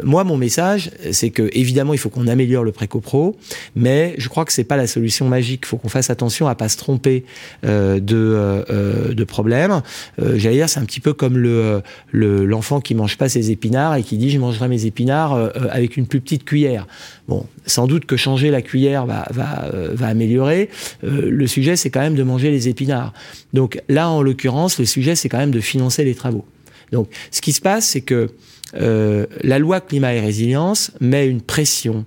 moi, 0.05 0.25
mon 0.25 0.37
message, 0.37 0.91
c'est 1.13 1.31
que 1.31 1.49
évidemment, 1.53 1.95
il 1.95 1.99
faut 1.99 2.11
qu'on 2.11 2.27
améliore 2.27 2.65
le 2.65 2.73
pré-copro, 2.73 3.37
mais 3.75 4.15
je 4.19 4.29
crois 4.29 4.45
que 4.45 4.53
c'est 4.53 4.65
pas 4.65 4.77
la 4.77 4.87
solution 4.87 5.29
magique. 5.29 5.63
Il 5.65 5.67
faut 5.67 5.77
qu'on 5.77 5.89
fasse 5.89 6.11
attention 6.11 6.49
à 6.49 6.55
pas 6.55 6.69
se 6.69 6.77
tromper 6.77 7.25
de 7.63 8.65
de 9.13 9.25
problèmes. 9.25 9.83
Euh, 10.21 10.35
J'allais 10.37 10.57
dire, 10.57 10.69
c'est 10.69 10.81
un 10.81 10.85
petit 10.85 11.01
peu 11.01 11.13
comme 11.13 11.39
le 11.39 11.83
l'enfant 12.13 12.81
qui 12.81 12.95
mange 12.95 13.17
pas 13.17 13.29
ses 13.29 13.51
épinards 13.51 13.97
et 13.97 14.03
qui 14.03 14.17
dit 14.19 14.31
je 14.31 14.39
mangerai 14.39 14.69
mes 14.69 14.87
épinards 14.87 15.35
euh, 15.35 15.51
avec 15.71 15.97
une 15.97 16.07
plus 16.07 16.21
petite 16.21 16.45
cuillère. 16.45 16.87
Bon, 17.29 17.47
sans 17.67 17.87
doute 17.87 18.07
que 18.07 18.17
changer 18.17 18.51
la 18.51 18.63
cuillère 18.63 19.07
va 19.07 19.27
va, 19.31 19.71
euh, 19.75 19.91
va 19.93 20.07
améliorer. 20.09 20.71
Euh, 21.05 21.29
le 21.31 21.47
sujet, 21.47 21.77
c'est 21.77 21.91
quand 21.91 22.01
même 22.01 22.15
de 22.15 22.23
manger 22.23 22.51
les 22.51 22.69
épinards. 22.69 23.13
Donc 23.53 23.81
là, 23.89 24.09
en 24.09 24.23
l'occurrence, 24.23 24.79
le 24.79 24.85
sujet, 24.85 25.15
c'est 25.15 25.29
quand 25.29 25.39
même 25.39 25.51
de 25.51 25.61
financer 25.61 26.05
les 26.05 26.15
travaux. 26.15 26.45
Donc, 26.93 27.09
ce 27.31 27.41
qui 27.41 27.53
se 27.53 27.61
passe, 27.61 27.87
c'est 27.87 28.01
que 28.01 28.31
euh, 28.75 29.27
la 29.43 29.59
loi 29.59 29.81
climat 29.81 30.15
et 30.15 30.21
résilience 30.21 30.91
met 31.01 31.27
une 31.27 31.41
pression 31.41 32.05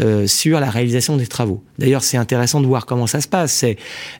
euh, 0.00 0.26
sur 0.26 0.60
la 0.60 0.70
réalisation 0.70 1.16
des 1.16 1.26
travaux. 1.26 1.62
D'ailleurs, 1.78 2.04
c'est 2.04 2.16
intéressant 2.16 2.60
de 2.60 2.66
voir 2.66 2.86
comment 2.86 3.06
ça 3.06 3.20
se 3.20 3.28
passe. 3.28 3.52
C'est, 3.52 3.76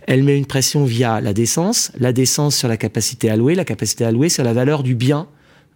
elle 0.06 0.22
met 0.22 0.38
une 0.38 0.46
pression 0.46 0.84
via 0.84 1.20
la 1.20 1.32
décence, 1.32 1.92
la 1.98 2.12
décence 2.12 2.56
sur 2.56 2.68
la 2.68 2.76
capacité 2.76 3.28
allouée, 3.30 3.54
la 3.54 3.64
capacité 3.64 4.04
allouée 4.04 4.28
sur 4.28 4.44
la 4.44 4.52
valeur 4.52 4.82
du 4.82 4.94
bien. 4.94 5.26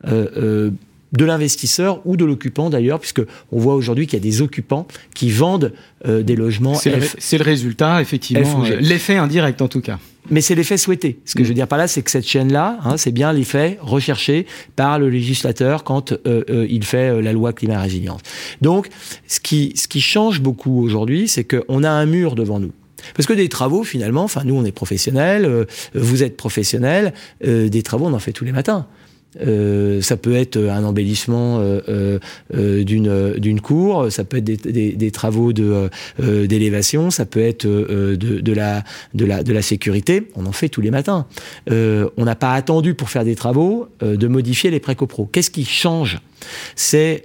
Euh, 0.07 0.71
de 1.13 1.25
l'investisseur 1.25 2.03
ou 2.05 2.17
de 2.17 2.25
l'occupant 2.25 2.69
d'ailleurs, 2.69 2.99
puisque 2.99 3.23
on 3.53 3.59
voit 3.59 3.75
aujourd'hui 3.75 4.07
qu'il 4.07 4.19
y 4.19 4.21
a 4.21 4.23
des 4.23 4.43
occupants 4.43 4.87
qui 5.15 5.31
vendent 5.31 5.73
des 6.05 6.37
logements. 6.37 6.75
C'est 6.75 6.91
le, 6.91 6.99
le, 6.99 7.45
résultat, 7.45 8.03
effectivement, 8.03 8.65
l'effet 8.81 9.17
indirect 9.17 9.63
en 9.63 9.69
tout 9.69 9.81
cas 9.81 9.99
mais 10.31 10.41
c'est 10.41 10.55
l'effet 10.55 10.77
souhaité. 10.77 11.19
Ce 11.25 11.35
que 11.35 11.45
je 11.45 11.49
veux 11.49 11.55
dire 11.55 11.69
par 11.69 11.79
là, 11.79 11.89
c'est 11.89 12.03
que 12.03 12.11
cette 12.11 12.27
chaîne-là, 12.27 12.79
hein, 12.85 12.97
c'est 12.97 13.13
bien 13.13 13.33
l'effet 13.33 13.79
recherché 13.81 14.47
par 14.75 14.99
le 14.99 15.09
législateur 15.09 15.85
quand 15.85 16.13
euh, 16.13 16.45
euh, 16.51 16.67
il 16.69 16.85
fait 16.85 17.11
euh, 17.11 17.21
la 17.21 17.33
loi 17.33 17.53
climat 17.53 17.81
résilience. 17.81 18.21
Donc, 18.61 18.89
ce 19.27 19.41
qui, 19.41 19.73
ce 19.77 19.89
qui 19.89 20.01
change 20.01 20.41
beaucoup 20.41 20.83
aujourd'hui, 20.83 21.29
c'est 21.29 21.45
qu'on 21.45 21.83
a 21.83 21.91
un 21.91 22.07
mur 22.07 22.35
devant 22.35 22.61
nous. 22.61 22.73
Parce 23.15 23.27
que 23.27 23.33
des 23.33 23.49
travaux, 23.49 23.85
finalement, 23.85 24.25
enfin 24.25 24.43
nous 24.45 24.57
on 24.57 24.65
est 24.65 24.73
professionnels, 24.73 25.67
vous 25.95 26.25
êtes 26.25 26.37
professionnels, 26.37 27.13
des 27.45 27.83
travaux 27.85 28.07
on 28.07 28.15
en 28.15 28.19
fait 28.19 28.33
tous 28.33 28.45
les 28.45 28.51
matins. 28.51 28.87
Euh, 29.41 30.01
ça 30.01 30.17
peut 30.17 30.35
être 30.35 30.59
un 30.59 30.85
embellissement 30.85 31.59
euh, 31.61 32.19
euh, 32.55 32.85
d'une 32.85 33.35
d'une 33.39 33.61
cour, 33.61 34.11
ça 34.11 34.25
peut 34.25 34.39
être 34.39 34.45
des, 34.45 35.11
travaux 35.11 35.53
de 35.53 35.91
d'élévation, 36.19 37.11
ça 37.11 37.27
peut 37.27 37.41
être 37.41 37.67
de, 37.67 38.17
de, 38.17 38.53
la 38.53 38.83
de 39.15 39.25
la 39.25 39.43
de 39.43 39.53
la 39.53 39.63
sécurité. 39.63 40.29
On 40.37 40.47
en 40.47 40.53
fait 40.53 40.69
tous 40.69 40.81
les 40.81 40.91
matins. 40.91 41.27
on 41.71 42.25
n'a 42.25 42.35
pas 42.35 42.53
attendu 42.53 42.95
pour 42.95 43.11
faire 43.11 43.25
des 43.25 43.35
travaux 43.35 43.89
de 44.01 44.29
modifier 44.29 44.71
les 44.71 44.81
précopros. 44.81 45.27
Qu'est-ce 45.27 45.51
qui 45.51 45.65
change? 45.65 46.21
C'est 46.75 47.25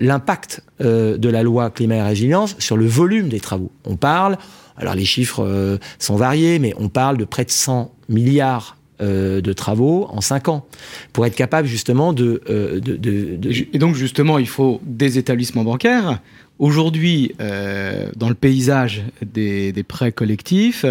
l'impact 0.00 0.62
de 0.80 1.28
la 1.28 1.42
loi 1.42 1.70
climat 1.70 1.96
et 1.96 2.02
résilience 2.02 2.56
sur 2.58 2.76
le 2.76 2.86
volume 2.86 3.28
des 3.28 3.40
travaux. 3.40 3.70
On 3.84 3.96
parle, 3.96 4.38
alors 4.76 4.94
les 4.94 5.04
chiffres 5.04 5.78
sont 5.98 6.16
variés, 6.16 6.58
mais 6.58 6.74
on 6.78 6.88
parle 6.88 7.16
de 7.18 7.24
près 7.24 7.44
de 7.44 7.50
100 7.50 7.92
milliards 8.08 8.77
euh, 9.00 9.40
de 9.40 9.52
travaux 9.52 10.08
en 10.10 10.20
5 10.20 10.48
ans 10.48 10.66
pour 11.12 11.24
être 11.24 11.36
capable 11.36 11.68
justement 11.68 12.12
de, 12.12 12.42
euh, 12.50 12.80
de, 12.80 12.96
de, 12.96 13.66
Et 13.72 13.78
donc 13.78 13.94
justement, 13.94 14.38
il 14.38 14.48
faut 14.48 14.80
des 14.84 15.18
établissements 15.18 15.62
bancaires. 15.62 16.20
Aujourd'hui, 16.58 17.32
euh, 17.40 18.10
dans 18.16 18.28
le 18.28 18.34
paysage 18.34 19.04
des, 19.24 19.70
des, 19.70 19.82
prêts 19.84 20.10
collectifs, 20.10 20.84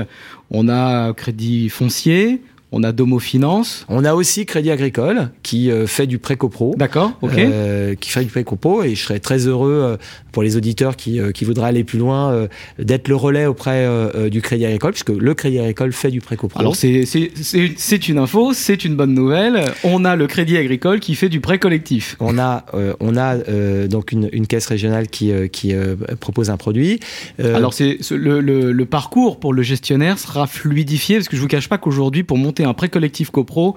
on 0.52 0.70
a 0.70 1.14
crédit 1.14 1.68
foncier, 1.68 2.42
on 2.72 2.84
a 2.84 2.92
Domo 2.92 3.20
Finance. 3.20 3.86
On 3.88 4.04
a 4.04 4.14
aussi 4.14 4.46
Crédit 4.46 4.72
Agricole 4.72 5.30
qui 5.42 5.72
euh, 5.72 5.88
fait 5.88 6.06
du 6.06 6.20
prêt 6.20 6.36
copro. 6.36 6.76
D'accord, 6.78 7.14
ok. 7.22 7.38
Euh, 7.38 7.96
qui 7.96 8.10
fait 8.10 8.24
du 8.24 8.30
prêt 8.30 8.44
copro 8.44 8.84
et 8.84 8.94
je 8.96 9.02
serais 9.02 9.20
très 9.20 9.48
heureux 9.48 9.82
euh, 9.84 9.98
pour 10.32 10.44
les 10.44 10.58
auditeurs 10.58 10.96
qui, 10.98 11.20
qui 11.34 11.46
voudraient 11.46 11.70
aller 11.70 11.84
plus 11.84 11.98
loin 11.98 12.48
d'être 12.78 13.08
le 13.08 13.16
relais 13.16 13.48
auprès 13.48 13.88
du 14.30 14.42
Crédit 14.42 14.66
Agricole 14.66 14.92
puisque 14.92 15.10
le 15.10 15.34
Crédit 15.34 15.58
Agricole 15.58 15.92
fait 15.92 16.12
du 16.12 16.22
prêt 16.22 16.36
copro. 16.36 16.60
Alors 16.60 16.76
c'est 16.76 18.08
une 18.08 18.18
info, 18.20 18.54
c'est 18.54 18.86
une 18.86 18.96
bonne 18.96 19.16
nouvelle. 19.16 19.72
On 19.84 20.06
a 20.06 20.16
le 20.16 20.28
Crédit 20.28 20.58
Agricole 20.58 21.00
qui 21.00 21.16
fait 21.16 21.30
du 21.30 21.40
prêt 21.40 21.58
collectif. 21.58 22.18
On 22.20 22.38
a, 22.38 22.66
on 23.00 23.18
a 23.18 23.38
donc 23.88 24.12
une, 24.12 24.30
une, 24.32 24.46
caisse 24.46 24.68
régionale 24.68 25.08
qui, 25.08 25.32
qui 25.52 25.74
propose 26.20 26.52
un 26.52 26.58
produit. 26.58 27.00
Alors 27.40 27.74
c'est 27.74 27.98
le, 28.12 28.40
le, 28.40 28.72
le 28.72 28.86
parcours 28.86 29.40
pour 29.40 29.54
le 29.54 29.64
gestionnaire 29.64 30.20
sera 30.20 30.46
fluidifié 30.46 31.16
parce 31.16 31.30
que 31.30 31.36
je 31.36 31.42
vous 31.42 31.48
cache 31.48 31.68
pas 31.68 31.80
qu'aujourd'hui 31.80 32.22
pour 32.22 32.38
monter 32.38 32.57
un 32.64 32.74
prêt 32.74 32.90
collectif 32.90 33.30
copro, 33.30 33.76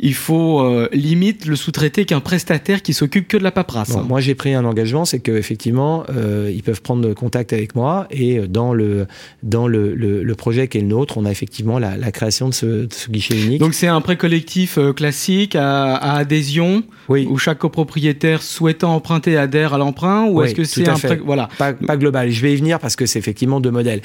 il 0.00 0.14
faut 0.14 0.60
euh, 0.60 0.88
limite 0.92 1.44
le 1.46 1.56
sous-traiter 1.56 2.04
qu'un 2.04 2.20
prestataire 2.20 2.82
qui 2.82 2.94
s'occupe 2.94 3.26
que 3.26 3.36
de 3.36 3.42
la 3.42 3.50
paperasse. 3.50 3.96
moi, 4.08 4.20
j'ai 4.20 4.34
pris 4.34 4.54
un 4.54 4.64
engagement, 4.64 5.04
c'est 5.04 5.18
qu'effectivement, 5.18 6.04
euh, 6.10 6.52
ils 6.54 6.62
peuvent 6.62 6.82
prendre 6.82 7.12
contact 7.14 7.52
avec 7.52 7.74
moi 7.74 8.06
et 8.10 8.38
euh, 8.38 8.46
dans 8.46 8.72
le 8.72 9.06
dans 9.42 9.66
le, 9.66 9.94
le, 9.94 10.34
projet 10.36 10.68
qui 10.68 10.78
est 10.78 10.82
le 10.82 10.86
nôtre, 10.86 11.18
on 11.18 11.24
a 11.24 11.32
effectivement 11.32 11.80
la, 11.80 11.96
la 11.96 12.12
création 12.12 12.48
de 12.48 12.54
ce, 12.54 12.86
ce, 12.90 13.10
guichet 13.10 13.34
unique. 13.42 13.58
Donc 13.58 13.74
c'est 13.74 13.88
un 13.88 14.00
prêt 14.00 14.16
collectif 14.16 14.78
euh, 14.78 14.92
classique 14.92 15.56
à, 15.56 15.96
à 15.96 16.18
adhésion, 16.18 16.84
oui. 17.08 17.26
où 17.28 17.36
chaque 17.38 17.58
copropriétaire 17.58 18.42
souhaitant 18.42 18.94
emprunter 18.94 19.36
adhère 19.36 19.74
à 19.74 19.78
l'emprunt, 19.78 20.26
ou 20.26 20.42
est-ce 20.42 20.54
que 20.54 20.64
c'est 20.64 20.88
un 20.88 20.94
prêt 20.94 21.20
voilà 21.24 21.48
pas, 21.58 21.72
pas 21.72 21.96
global. 21.96 22.30
Je 22.30 22.40
vais 22.40 22.52
y 22.52 22.56
venir 22.56 22.78
parce 22.78 22.94
que 22.94 23.04
c'est 23.04 23.18
effectivement 23.18 23.60
deux 23.60 23.72
modèles. 23.72 24.02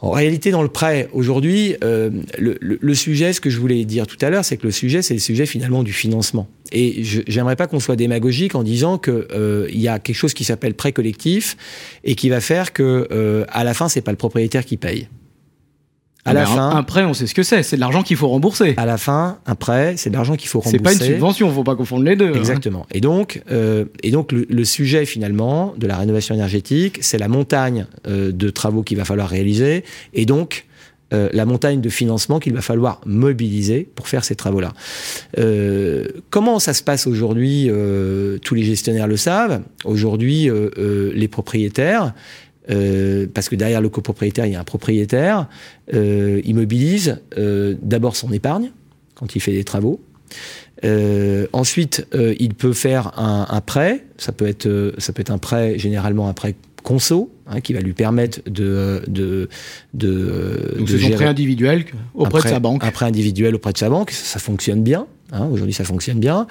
En 0.00 0.10
réalité, 0.10 0.52
dans 0.52 0.62
le 0.62 0.68
prêt, 0.68 1.08
aujourd'hui, 1.12 1.74
euh, 1.82 2.10
le, 2.38 2.56
le, 2.60 2.78
le, 2.80 2.94
sujet, 2.94 3.32
ce 3.32 3.40
que 3.40 3.50
je 3.50 3.58
voulais 3.58 3.84
dire 3.84 4.06
tout 4.06 4.16
à 4.20 4.30
l'heure, 4.30 4.44
c'est 4.44 4.56
que 4.56 4.66
le 4.66 4.70
sujet, 4.70 5.02
c'est 5.02 5.14
le 5.14 5.20
sujet 5.20 5.44
finalement 5.44 5.82
du 5.82 5.92
financement. 5.92 6.48
Et 6.70 7.02
j'aimerais 7.02 7.56
pas 7.56 7.66
qu'on 7.66 7.80
soit 7.80 7.96
démagogique 7.96 8.54
en 8.54 8.62
disant 8.62 8.98
que 8.98 9.26
euh, 9.32 9.66
il 9.70 9.80
y 9.80 9.88
a 9.88 9.98
quelque 9.98 10.14
chose 10.14 10.34
qui 10.34 10.44
s'appelle 10.44 10.74
prêt 10.74 10.92
collectif 10.92 11.56
et 12.04 12.14
qui 12.14 12.28
va 12.28 12.40
faire 12.40 12.72
que 12.72 13.08
euh, 13.10 13.44
à 13.48 13.64
la 13.64 13.74
fin, 13.74 13.88
c'est 13.88 14.00
pas 14.00 14.12
le 14.12 14.16
propriétaire 14.16 14.64
qui 14.64 14.76
paye. 14.76 15.08
À 16.28 16.32
la 16.32 16.46
fin, 16.46 16.70
un, 16.70 16.82
prêt, 16.82 17.04
on 17.04 17.14
sait 17.14 17.26
ce 17.26 17.34
que 17.34 17.42
c'est. 17.42 17.62
C'est 17.62 17.76
de 17.76 17.80
l'argent 17.80 18.02
qu'il 18.02 18.16
faut 18.16 18.28
rembourser. 18.28 18.74
À 18.76 18.86
la 18.86 18.98
fin, 18.98 19.38
un 19.46 19.54
prêt, 19.54 19.94
c'est 19.96 20.10
de 20.10 20.14
l'argent 20.14 20.36
qu'il 20.36 20.48
faut 20.48 20.60
rembourser. 20.60 20.78
C'est 20.78 20.82
pas 20.82 20.92
une 20.92 21.12
subvention, 21.12 21.52
faut 21.52 21.64
pas 21.64 21.76
confondre 21.76 22.04
les 22.04 22.16
deux. 22.16 22.28
Hein. 22.28 22.36
Exactement. 22.36 22.82
Hein. 22.82 22.94
Et 22.94 23.00
donc, 23.00 23.42
euh, 23.50 23.84
et 24.02 24.10
donc 24.10 24.32
le, 24.32 24.46
le, 24.48 24.64
sujet 24.64 25.06
finalement 25.06 25.74
de 25.76 25.86
la 25.86 25.96
rénovation 25.96 26.34
énergétique, 26.34 26.98
c'est 27.00 27.18
la 27.18 27.28
montagne 27.28 27.86
euh, 28.06 28.32
de 28.32 28.50
travaux 28.50 28.82
qu'il 28.82 28.98
va 28.98 29.04
falloir 29.04 29.28
réaliser, 29.28 29.84
et 30.14 30.26
donc 30.26 30.66
euh, 31.14 31.30
la 31.32 31.46
montagne 31.46 31.80
de 31.80 31.88
financement 31.88 32.38
qu'il 32.38 32.52
va 32.52 32.60
falloir 32.60 33.00
mobiliser 33.06 33.88
pour 33.94 34.08
faire 34.08 34.24
ces 34.24 34.34
travaux-là. 34.34 34.74
Euh, 35.38 36.06
comment 36.28 36.58
ça 36.58 36.74
se 36.74 36.82
passe 36.82 37.06
aujourd'hui 37.06 37.68
euh, 37.70 38.36
Tous 38.44 38.54
les 38.54 38.62
gestionnaires 38.62 39.06
le 39.06 39.16
savent. 39.16 39.62
Aujourd'hui, 39.86 40.50
euh, 40.50 41.10
les 41.14 41.28
propriétaires 41.28 42.12
euh, 42.70 43.26
parce 43.32 43.48
que 43.48 43.56
derrière 43.56 43.80
le 43.80 43.88
copropriétaire, 43.88 44.46
il 44.46 44.52
y 44.52 44.56
a 44.56 44.60
un 44.60 44.64
propriétaire, 44.64 45.48
euh, 45.94 46.40
il 46.44 46.54
mobilise 46.54 47.20
euh, 47.36 47.74
d'abord 47.82 48.16
son 48.16 48.32
épargne 48.32 48.72
quand 49.14 49.34
il 49.34 49.40
fait 49.40 49.52
des 49.52 49.64
travaux. 49.64 50.00
Euh, 50.84 51.46
ensuite, 51.52 52.06
euh, 52.14 52.34
il 52.38 52.54
peut 52.54 52.72
faire 52.72 53.18
un, 53.18 53.46
un, 53.48 53.60
prêt. 53.60 54.04
Ça 54.16 54.32
peut 54.32 54.46
être, 54.46 54.94
ça 54.98 55.12
peut 55.12 55.20
être 55.20 55.30
un 55.30 55.38
prêt, 55.38 55.78
généralement 55.78 56.28
un 56.28 56.34
prêt 56.34 56.54
conso, 56.82 57.32
hein, 57.46 57.60
qui 57.60 57.72
va 57.72 57.80
lui 57.80 57.94
permettre 57.94 58.40
de 58.48 59.02
de 59.08 59.48
de. 59.94 60.74
Donc 60.78 60.88
c'est 60.88 60.98
son 60.98 61.10
prêt 61.10 61.26
individuel 61.26 61.86
auprès 62.14 62.40
prêt, 62.40 62.48
de 62.50 62.54
sa 62.54 62.60
banque. 62.60 62.84
Un 62.84 62.90
prêt 62.90 63.06
individuel 63.06 63.54
auprès 63.54 63.72
de 63.72 63.78
sa 63.78 63.88
banque, 63.88 64.10
ça, 64.12 64.24
ça 64.24 64.38
fonctionne 64.38 64.82
bien. 64.82 65.06
Hein, 65.32 65.46
aujourd'hui, 65.52 65.74
ça 65.74 65.84
fonctionne 65.84 66.20
bien. 66.20 66.46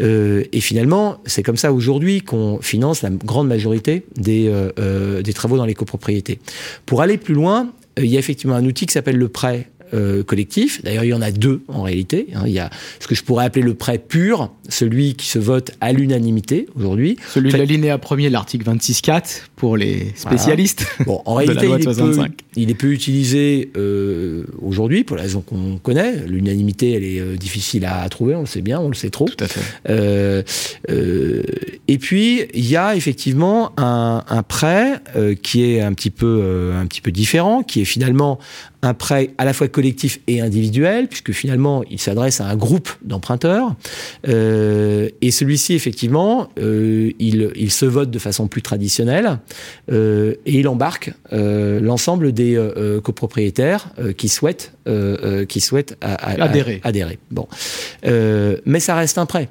Euh, 0.00 0.44
et 0.52 0.60
finalement, 0.60 1.18
c'est 1.26 1.42
comme 1.42 1.56
ça 1.56 1.72
aujourd'hui 1.72 2.22
qu'on 2.22 2.60
finance 2.60 3.02
la 3.02 3.10
grande 3.10 3.48
majorité 3.48 4.04
des, 4.16 4.48
euh, 4.48 4.70
euh, 4.78 5.22
des 5.22 5.32
travaux 5.32 5.56
dans 5.56 5.64
les 5.66 5.74
copropriétés. 5.74 6.38
Pour 6.86 7.02
aller 7.02 7.18
plus 7.18 7.34
loin, 7.34 7.72
il 7.98 8.06
y 8.06 8.16
a 8.16 8.20
effectivement 8.20 8.54
un 8.54 8.64
outil 8.64 8.86
qui 8.86 8.92
s'appelle 8.92 9.16
le 9.16 9.28
prêt 9.28 9.68
euh, 9.94 10.22
collectif. 10.22 10.82
D'ailleurs, 10.82 11.04
il 11.04 11.08
y 11.08 11.14
en 11.14 11.22
a 11.22 11.30
deux 11.30 11.62
en 11.68 11.82
réalité. 11.82 12.28
Hein. 12.34 12.42
Il 12.46 12.52
y 12.52 12.58
a 12.58 12.70
ce 12.98 13.06
que 13.06 13.14
je 13.14 13.22
pourrais 13.22 13.44
appeler 13.44 13.64
le 13.64 13.74
prêt 13.74 13.98
pur, 13.98 14.52
celui 14.68 15.14
qui 15.14 15.26
se 15.26 15.38
vote 15.38 15.72
à 15.80 15.92
l'unanimité 15.92 16.66
aujourd'hui. 16.76 17.16
Celui 17.28 17.52
de 17.52 17.56
l'alinéa 17.56 17.98
premier, 17.98 18.30
l'article 18.30 18.68
26.4 18.70 19.42
pour 19.56 19.76
les 19.76 20.12
spécialistes. 20.14 20.86
Voilà. 20.98 21.04
Bon, 21.06 21.22
en 21.24 21.34
réalité, 21.36 21.66
il 21.66 21.72
est, 21.72 21.94
peu, 21.94 22.16
il 22.56 22.70
est, 22.70 22.74
peu, 22.74 22.92
utilisé 22.92 23.70
euh, 23.76 24.44
aujourd'hui 24.62 25.04
pour 25.04 25.16
la 25.16 25.22
raison 25.22 25.40
qu'on 25.40 25.78
connaît. 25.78 26.26
L'unanimité, 26.26 26.92
elle 26.92 27.04
est 27.04 27.20
euh, 27.20 27.36
difficile 27.36 27.84
à 27.84 28.08
trouver, 28.08 28.34
on 28.34 28.40
le 28.40 28.46
sait 28.46 28.62
bien, 28.62 28.80
on 28.80 28.88
le 28.88 28.94
sait 28.94 29.10
trop. 29.10 29.26
Tout 29.26 29.44
à 29.44 29.48
fait. 29.48 29.60
Euh, 29.88 30.42
euh, 30.90 31.42
et 31.88 31.98
puis, 31.98 32.42
il 32.54 32.66
y 32.66 32.76
a 32.76 32.96
effectivement 32.96 33.72
un, 33.76 34.24
un 34.28 34.42
prêt 34.42 35.00
euh, 35.16 35.34
qui 35.34 35.64
est 35.64 35.80
un 35.80 35.92
petit 35.92 36.10
peu, 36.10 36.72
un 36.74 36.86
petit 36.86 37.00
peu 37.00 37.10
différent, 37.10 37.62
qui 37.62 37.80
est 37.80 37.84
finalement 37.84 38.38
un 38.82 38.94
prêt 38.94 39.30
à 39.38 39.44
la 39.44 39.52
fois 39.52 39.68
collectif 39.68 40.20
et 40.26 40.40
individuel, 40.40 41.08
puisque 41.08 41.32
finalement, 41.32 41.82
il 41.90 42.00
s'adresse 42.00 42.40
à 42.40 42.46
un 42.46 42.56
groupe 42.56 42.88
d'emprunteurs. 43.02 43.74
Euh, 44.28 45.08
et 45.20 45.30
celui-ci, 45.30 45.74
effectivement, 45.74 46.48
euh, 46.58 47.12
il, 47.18 47.50
il, 47.56 47.70
se 47.70 47.84
vote 47.84 48.10
de 48.10 48.18
façon 48.18 48.48
plus 48.48 48.62
traditionnelle 48.62 49.38
euh, 49.92 50.34
et 50.46 50.58
il 50.58 50.68
embarque 50.68 51.12
euh, 51.32 51.80
l'ensemble 51.80 52.32
des 52.32 52.56
euh, 52.56 53.00
copropriétaires 53.00 53.90
euh, 53.98 54.12
qui 54.12 54.28
souhaitent, 54.28 54.72
qui 55.48 55.60
souhaitent 55.60 55.96
adhérer. 56.00 56.80
adhérer. 56.82 57.18
Bon, 57.30 57.46
mais 58.02 58.80
ça 58.80 58.96
reste 58.96 59.18
un 59.18 59.26
prêt 59.26 59.48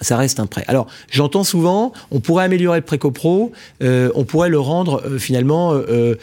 ça 0.00 0.16
reste 0.16 0.40
un 0.40 0.46
prêt. 0.46 0.64
Alors, 0.66 0.86
j'entends 1.10 1.44
souvent, 1.44 1.92
on 2.10 2.20
pourrait 2.20 2.44
améliorer 2.44 2.78
le 2.78 2.84
prêt 2.84 2.98
copro, 2.98 3.52
euh, 3.82 4.10
on 4.14 4.24
pourrait 4.24 4.48
le 4.48 4.58
rendre 4.58 5.02
euh, 5.04 5.18
finalement 5.18 5.72
euh, 5.74 6.16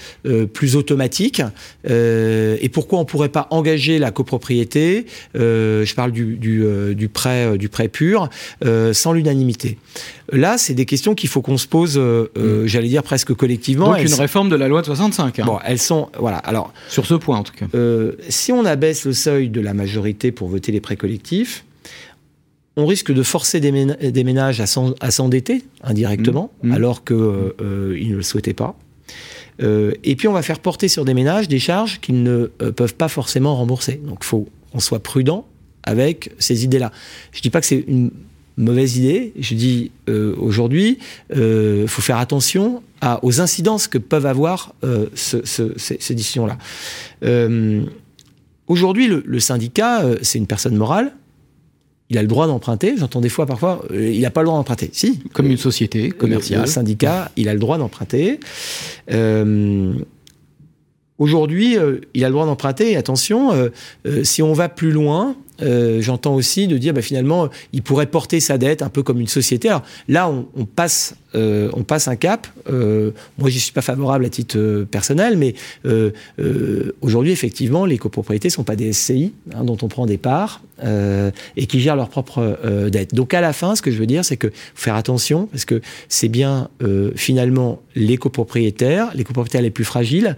plus 0.54 0.76
automatique. 0.76 1.42
Et 1.86 2.70
pourquoi 2.72 3.00
on 3.00 3.06
pourrait 3.06 3.30
pas 3.30 3.48
engager 3.50 4.00
la 4.00 4.12
copropriété 4.12 5.06
Je 5.36 5.96
parle 5.96 6.12
du, 6.12 6.36
du, 6.36 6.66
du, 6.96 7.10
prêt, 7.10 7.58
du 7.58 7.70
prêt 7.70 7.88
pur, 7.88 8.30
sans 8.94 9.14
l'unanimité. 9.14 9.78
Là, 10.32 10.58
c'est 10.58 10.74
des 10.74 10.86
questions 10.86 11.16
qu'il 11.16 11.30
faut 11.30 11.42
qu'on 11.42 11.58
se 11.58 11.68
pose, 11.68 11.98
mmh. 11.98 12.66
j'allais 12.66 12.88
dire 12.88 13.04
presque 13.04 13.34
collectivement. 13.34 13.88
Donc 13.88 13.98
elles 14.00 14.08
une 14.08 14.14
réforme 14.14 14.50
de 14.50 14.56
la 14.56 14.68
loi 14.68 14.82
de 14.82 14.86
65. 14.86 15.40
Hein. 15.40 15.44
Bon, 15.46 15.60
elles 15.66 15.80
sont 15.80 16.10
voilà. 16.20 16.38
Alors 16.38 16.74
sur 16.88 17.06
ce 17.06 17.16
point 17.16 17.38
en 17.38 17.44
tout 17.44 17.54
cas. 17.54 17.66
si 18.30 18.52
on 18.52 18.66
abaisse 18.66 19.06
le 19.06 19.14
seuil 19.14 19.50
de 19.50 19.62
la 19.62 19.74
majorité 19.74 20.32
pour 20.32 20.50
voter 20.50 20.72
les 20.72 20.82
prêts 20.82 20.98
collectifs 20.98 21.66
on 22.78 22.86
risque 22.86 23.12
de 23.12 23.24
forcer 23.24 23.60
des, 23.60 24.24
ménages 24.24 24.62
à 24.62 25.12
s'endetter 25.12 25.64
indirectement, 25.84 26.52
mmh. 26.64 26.72
alors 26.72 27.04
qu'ils 27.04 27.16
euh, 27.18 28.00
ne 28.00 28.16
le 28.16 28.24
souhaitaient 28.24 28.54
pas. 28.54 28.78
Euh, 29.62 29.92
et 30.04 30.16
puis 30.16 30.28
on 30.28 30.34
va 30.34 30.42
faire 30.42 30.60
porter 30.60 30.88
sur 30.88 31.06
des 31.06 31.14
ménages 31.14 31.48
des 31.48 31.60
charges 31.60 32.00
qu'ils 32.00 32.24
ne 32.24 32.52
euh, 32.62 32.72
peuvent 32.72 32.96
pas 32.96 33.08
forcément 33.08 33.56
rembourser. 33.56 34.02
Donc 34.06 34.20
il 34.22 34.26
faut 34.26 34.48
qu'on 34.72 34.80
soit 34.80 35.02
prudent 35.02 35.46
avec 35.84 36.32
ces 36.40 36.64
idées-là. 36.64 36.92
Je 37.32 37.40
ne 37.40 37.42
dis 37.42 37.50
pas 37.50 37.60
que 37.60 37.68
c'est 37.68 37.84
une 37.88 38.12
mauvaise 38.58 38.98
idée, 38.98 39.34
je 39.40 39.56
dis 39.56 39.92
euh, 40.10 40.36
aujourd'hui, 40.38 41.00
il 41.34 41.40
euh, 41.40 41.88
faut 41.88 42.02
faire 42.02 42.18
attention 42.18 42.84
à, 43.02 43.24
aux 43.24 43.42
incidences 43.42 43.88
que 43.88 43.98
peuvent 43.98 44.26
avoir 44.26 44.76
ce, 45.16 45.44
ce, 45.44 45.74
ces, 45.78 45.98
ces 46.00 46.14
décisions-là. 46.14 46.58
aujourd'hui, 48.68 49.08
le, 49.08 49.24
le 49.26 49.40
syndicat, 49.40 50.04
c'est 50.22 50.38
une 50.38 50.48
personne 50.48 50.76
morale, 50.76 51.14
il 52.12 52.18
a 52.18 52.22
le 52.22 52.28
droit 52.28 52.46
d'emprunter. 52.46 52.96
J'entends 52.98 53.22
des 53.22 53.30
fois 53.30 53.46
parfois, 53.46 53.84
euh, 53.92 54.12
il 54.12 54.22
n'a 54.22 54.30
pas 54.30 54.42
le 54.42 54.48
droit 54.48 54.58
d'emprunter. 54.58 54.90
Si. 54.92 55.20
Comme 55.34 55.48
une 55.48 55.58
société 55.58 56.10
commerciale. 56.10 56.60
Le, 56.60 56.66
le 56.66 56.72
syndicat, 56.72 57.32
il 57.38 57.48
a 57.48 57.54
le 57.54 57.60
droit 57.60 57.78
d'emprunter. 57.78 58.40
Euh, 59.12 59.94
Aujourd'hui, 61.22 61.78
euh, 61.78 62.00
il 62.16 62.26
a 62.26 62.30
le 62.30 62.34
droit 62.34 62.48
d'emprunter. 62.48 62.98
Attention, 62.98 63.54
euh, 63.54 63.70
euh, 64.08 64.24
si 64.24 64.42
on 64.42 64.54
va 64.54 64.70
plus 64.70 64.92
loin, 64.92 65.36
j'entends 65.62 66.36
aussi 66.36 66.68
de 66.68 66.78
dire 66.78 66.94
bah, 66.94 67.02
finalement 67.02 67.50
il 67.74 67.82
pourrait 67.82 68.06
porter 68.06 68.40
sa 68.40 68.58
dette 68.58 68.82
un 68.82 68.90
peu 68.90 69.04
comme 69.04 69.20
une 69.20 69.28
société. 69.28 69.70
Alors 69.70 69.84
là, 70.08 70.30
on, 70.30 70.66
passe, 70.66 71.16
on 71.34 71.84
passe 71.84 72.08
un 72.08 72.16
cap. 72.16 72.48
moi, 72.68 73.50
j'y 73.50 73.60
suis 73.60 73.72
pas 73.72 73.82
favorable 73.82 74.26
à 74.26 74.30
titre 74.30 74.86
personnel, 74.90 75.38
mais 75.38 75.56
aujourd'hui, 77.02 77.32
effectivement, 77.32 77.86
les 77.86 77.98
copropriétés 77.98 78.50
sont 78.50 78.64
pas 78.64 78.76
des 78.76 78.94
SCI 78.94 79.34
hein, 79.54 79.64
dont 79.64 79.78
on 79.82 79.88
prend 79.88 80.06
des 80.06 80.18
parts 80.18 80.62
et 80.84 81.68
qui 81.68 81.80
gèrent 81.80 81.96
leur 81.96 82.10
propre 82.10 82.58
dette. 82.90 83.14
Donc 83.14 83.34
à 83.34 83.42
la 83.42 83.54
fin, 83.54 83.76
ce 83.76 83.82
que 83.82 83.92
je 83.92 83.98
veux 83.98 84.08
dire, 84.08 84.26
c'est 84.26 84.38
que 84.38 84.52
faire 84.76 84.96
attention 84.96 85.48
parce 85.48 85.66
que 85.66 85.82
c'est 86.10 86.30
bien 86.30 86.70
finalement 87.16 87.82
les 87.96 88.18
copropriétaires, 88.18 89.12
les 89.14 89.24
copropriétaires 89.24 89.62
les 89.62 89.72
plus 89.72 89.86
fragiles, 89.86 90.36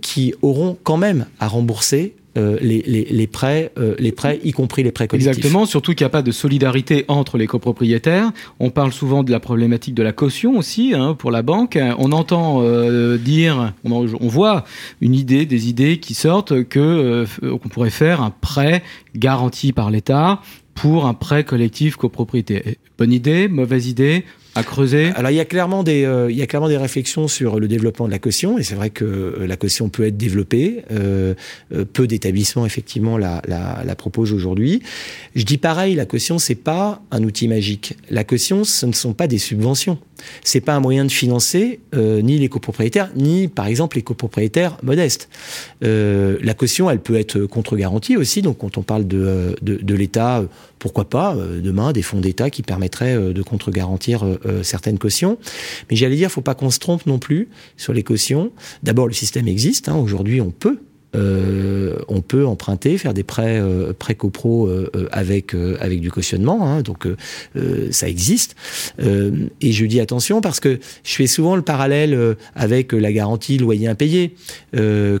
qui 0.00 0.34
auront 0.42 0.76
quand 0.82 0.96
même 0.96 1.26
à 1.38 1.48
rembourser 1.48 2.14
euh, 2.36 2.58
les, 2.60 3.26
prêts, 3.26 3.72
euh, 3.78 3.94
les 3.98 4.12
prêts, 4.12 4.40
y 4.44 4.52
compris 4.52 4.82
les 4.82 4.92
prêts 4.92 5.08
collectifs. 5.08 5.28
Exactement, 5.28 5.66
surtout 5.66 5.94
qu'il 5.94 6.04
n'y 6.04 6.08
a 6.08 6.10
pas 6.10 6.22
de 6.22 6.30
solidarité 6.30 7.04
entre 7.08 7.38
les 7.38 7.46
copropriétaires. 7.46 8.30
On 8.60 8.70
parle 8.70 8.92
souvent 8.92 9.22
de 9.22 9.30
la 9.30 9.40
problématique 9.40 9.94
de 9.94 10.02
la 10.02 10.12
caution 10.12 10.58
aussi 10.58 10.94
hein, 10.94 11.14
pour 11.14 11.30
la 11.30 11.42
banque. 11.42 11.78
On 11.98 12.12
entend 12.12 12.62
euh, 12.62 13.18
dire, 13.18 13.72
on, 13.84 13.92
on, 13.92 14.28
voit 14.28 14.64
une 15.00 15.14
idée, 15.14 15.46
des 15.46 15.68
idées 15.68 15.98
qui 15.98 16.14
sortent 16.14 16.62
qu'on 16.64 17.68
pourrait 17.70 17.90
faire 17.90 18.20
un 18.22 18.30
prêt 18.30 18.82
garanti 19.14 19.72
par 19.72 19.90
l'État 19.90 20.40
pour 20.74 21.06
un 21.06 21.14
prêt 21.14 21.44
collectif 21.44 21.96
copropriété. 21.96 22.78
Bonne 22.98 23.12
idée, 23.12 23.48
mauvaise 23.48 23.88
idée 23.88 24.24
à 24.56 24.62
creuser 24.62 25.12
Alors 25.14 25.30
il 25.30 25.36
y 25.36 25.40
a 25.40 25.44
clairement 25.44 25.82
des 25.82 26.04
euh, 26.04 26.30
il 26.30 26.36
y 26.36 26.42
a 26.42 26.46
clairement 26.46 26.68
des 26.68 26.76
réflexions 26.76 27.28
sur 27.28 27.60
le 27.60 27.68
développement 27.68 28.06
de 28.06 28.10
la 28.10 28.18
caution 28.18 28.58
et 28.58 28.62
c'est 28.62 28.74
vrai 28.74 28.90
que 28.90 29.04
euh, 29.04 29.46
la 29.46 29.56
caution 29.56 29.88
peut 29.88 30.06
être 30.06 30.16
développée. 30.16 30.82
Euh, 30.90 31.34
euh 31.72 31.84
peu 31.84 32.06
d'établissements 32.06 32.66
effectivement 32.66 33.18
la, 33.18 33.42
la, 33.46 33.82
la 33.84 33.94
proposent 33.94 34.32
aujourd'hui. 34.32 34.82
Je 35.34 35.44
dis 35.44 35.58
pareil, 35.58 35.94
la 35.94 36.06
caution 36.06 36.38
c'est 36.38 36.54
pas 36.54 37.02
un 37.10 37.22
outil 37.22 37.48
magique. 37.48 37.96
La 38.10 38.24
caution 38.24 38.64
ce 38.64 38.86
ne 38.86 38.92
sont 38.92 39.12
pas 39.12 39.26
des 39.26 39.38
subventions. 39.38 39.98
C'est 40.44 40.60
pas 40.60 40.74
un 40.74 40.80
moyen 40.80 41.04
de 41.04 41.12
financer 41.12 41.80
euh, 41.94 42.22
ni 42.22 42.38
les 42.38 42.48
copropriétaires 42.48 43.10
ni 43.16 43.48
par 43.48 43.66
exemple 43.66 43.96
les 43.96 44.02
copropriétaires 44.02 44.78
modestes. 44.82 45.28
la 45.80 46.54
caution 46.54 46.90
elle 46.90 47.00
peut 47.00 47.16
être 47.16 47.40
contre-garantie 47.46 48.16
aussi 48.16 48.42
donc 48.42 48.58
quand 48.58 48.78
on 48.78 48.82
parle 48.82 49.06
de 49.06 49.56
de, 49.62 49.76
de 49.76 49.94
l'État 49.94 50.44
pourquoi 50.78 51.08
pas 51.08 51.36
demain 51.62 51.92
des 51.92 52.02
fonds 52.02 52.20
d'État 52.20 52.50
qui 52.50 52.62
permettraient 52.62 53.16
de 53.16 53.42
contre-garantir 53.42 54.24
euh, 54.46 54.62
certaines 54.62 54.98
cautions. 54.98 55.38
Mais 55.90 55.96
j'allais 55.96 56.16
dire, 56.16 56.30
faut 56.30 56.40
pas 56.40 56.54
qu'on 56.54 56.70
se 56.70 56.78
trompe 56.78 57.06
non 57.06 57.18
plus 57.18 57.48
sur 57.76 57.92
les 57.92 58.02
cautions. 58.02 58.50
D'abord, 58.82 59.06
le 59.06 59.12
système 59.12 59.48
existe. 59.48 59.88
Hein. 59.88 59.96
Aujourd'hui, 59.96 60.40
on 60.40 60.50
peut 60.50 60.78
euh, 60.78 60.95
on 62.08 62.20
peut 62.20 62.46
emprunter, 62.46 62.98
faire 62.98 63.14
des 63.14 63.22
prêts 63.22 63.58
euh, 63.60 63.92
prêts 63.92 64.14
copro 64.14 64.66
euh, 64.66 64.90
euh, 64.96 65.08
avec 65.12 65.54
avec 65.80 66.00
du 66.00 66.10
cautionnement, 66.10 66.66
hein, 66.66 66.82
donc 66.82 67.06
ça 67.90 68.08
existe. 68.08 68.56
et 68.98 69.72
je 69.72 69.86
dis 69.86 70.00
attention 70.00 70.40
parce 70.40 70.60
que 70.60 70.78
je 71.04 71.14
fais 71.14 71.26
souvent 71.26 71.56
le 71.56 71.62
parallèle 71.62 72.36
avec 72.54 72.92
la 72.92 73.12
garantie 73.12 73.58
loyer 73.58 73.88
impayé. 73.88 74.34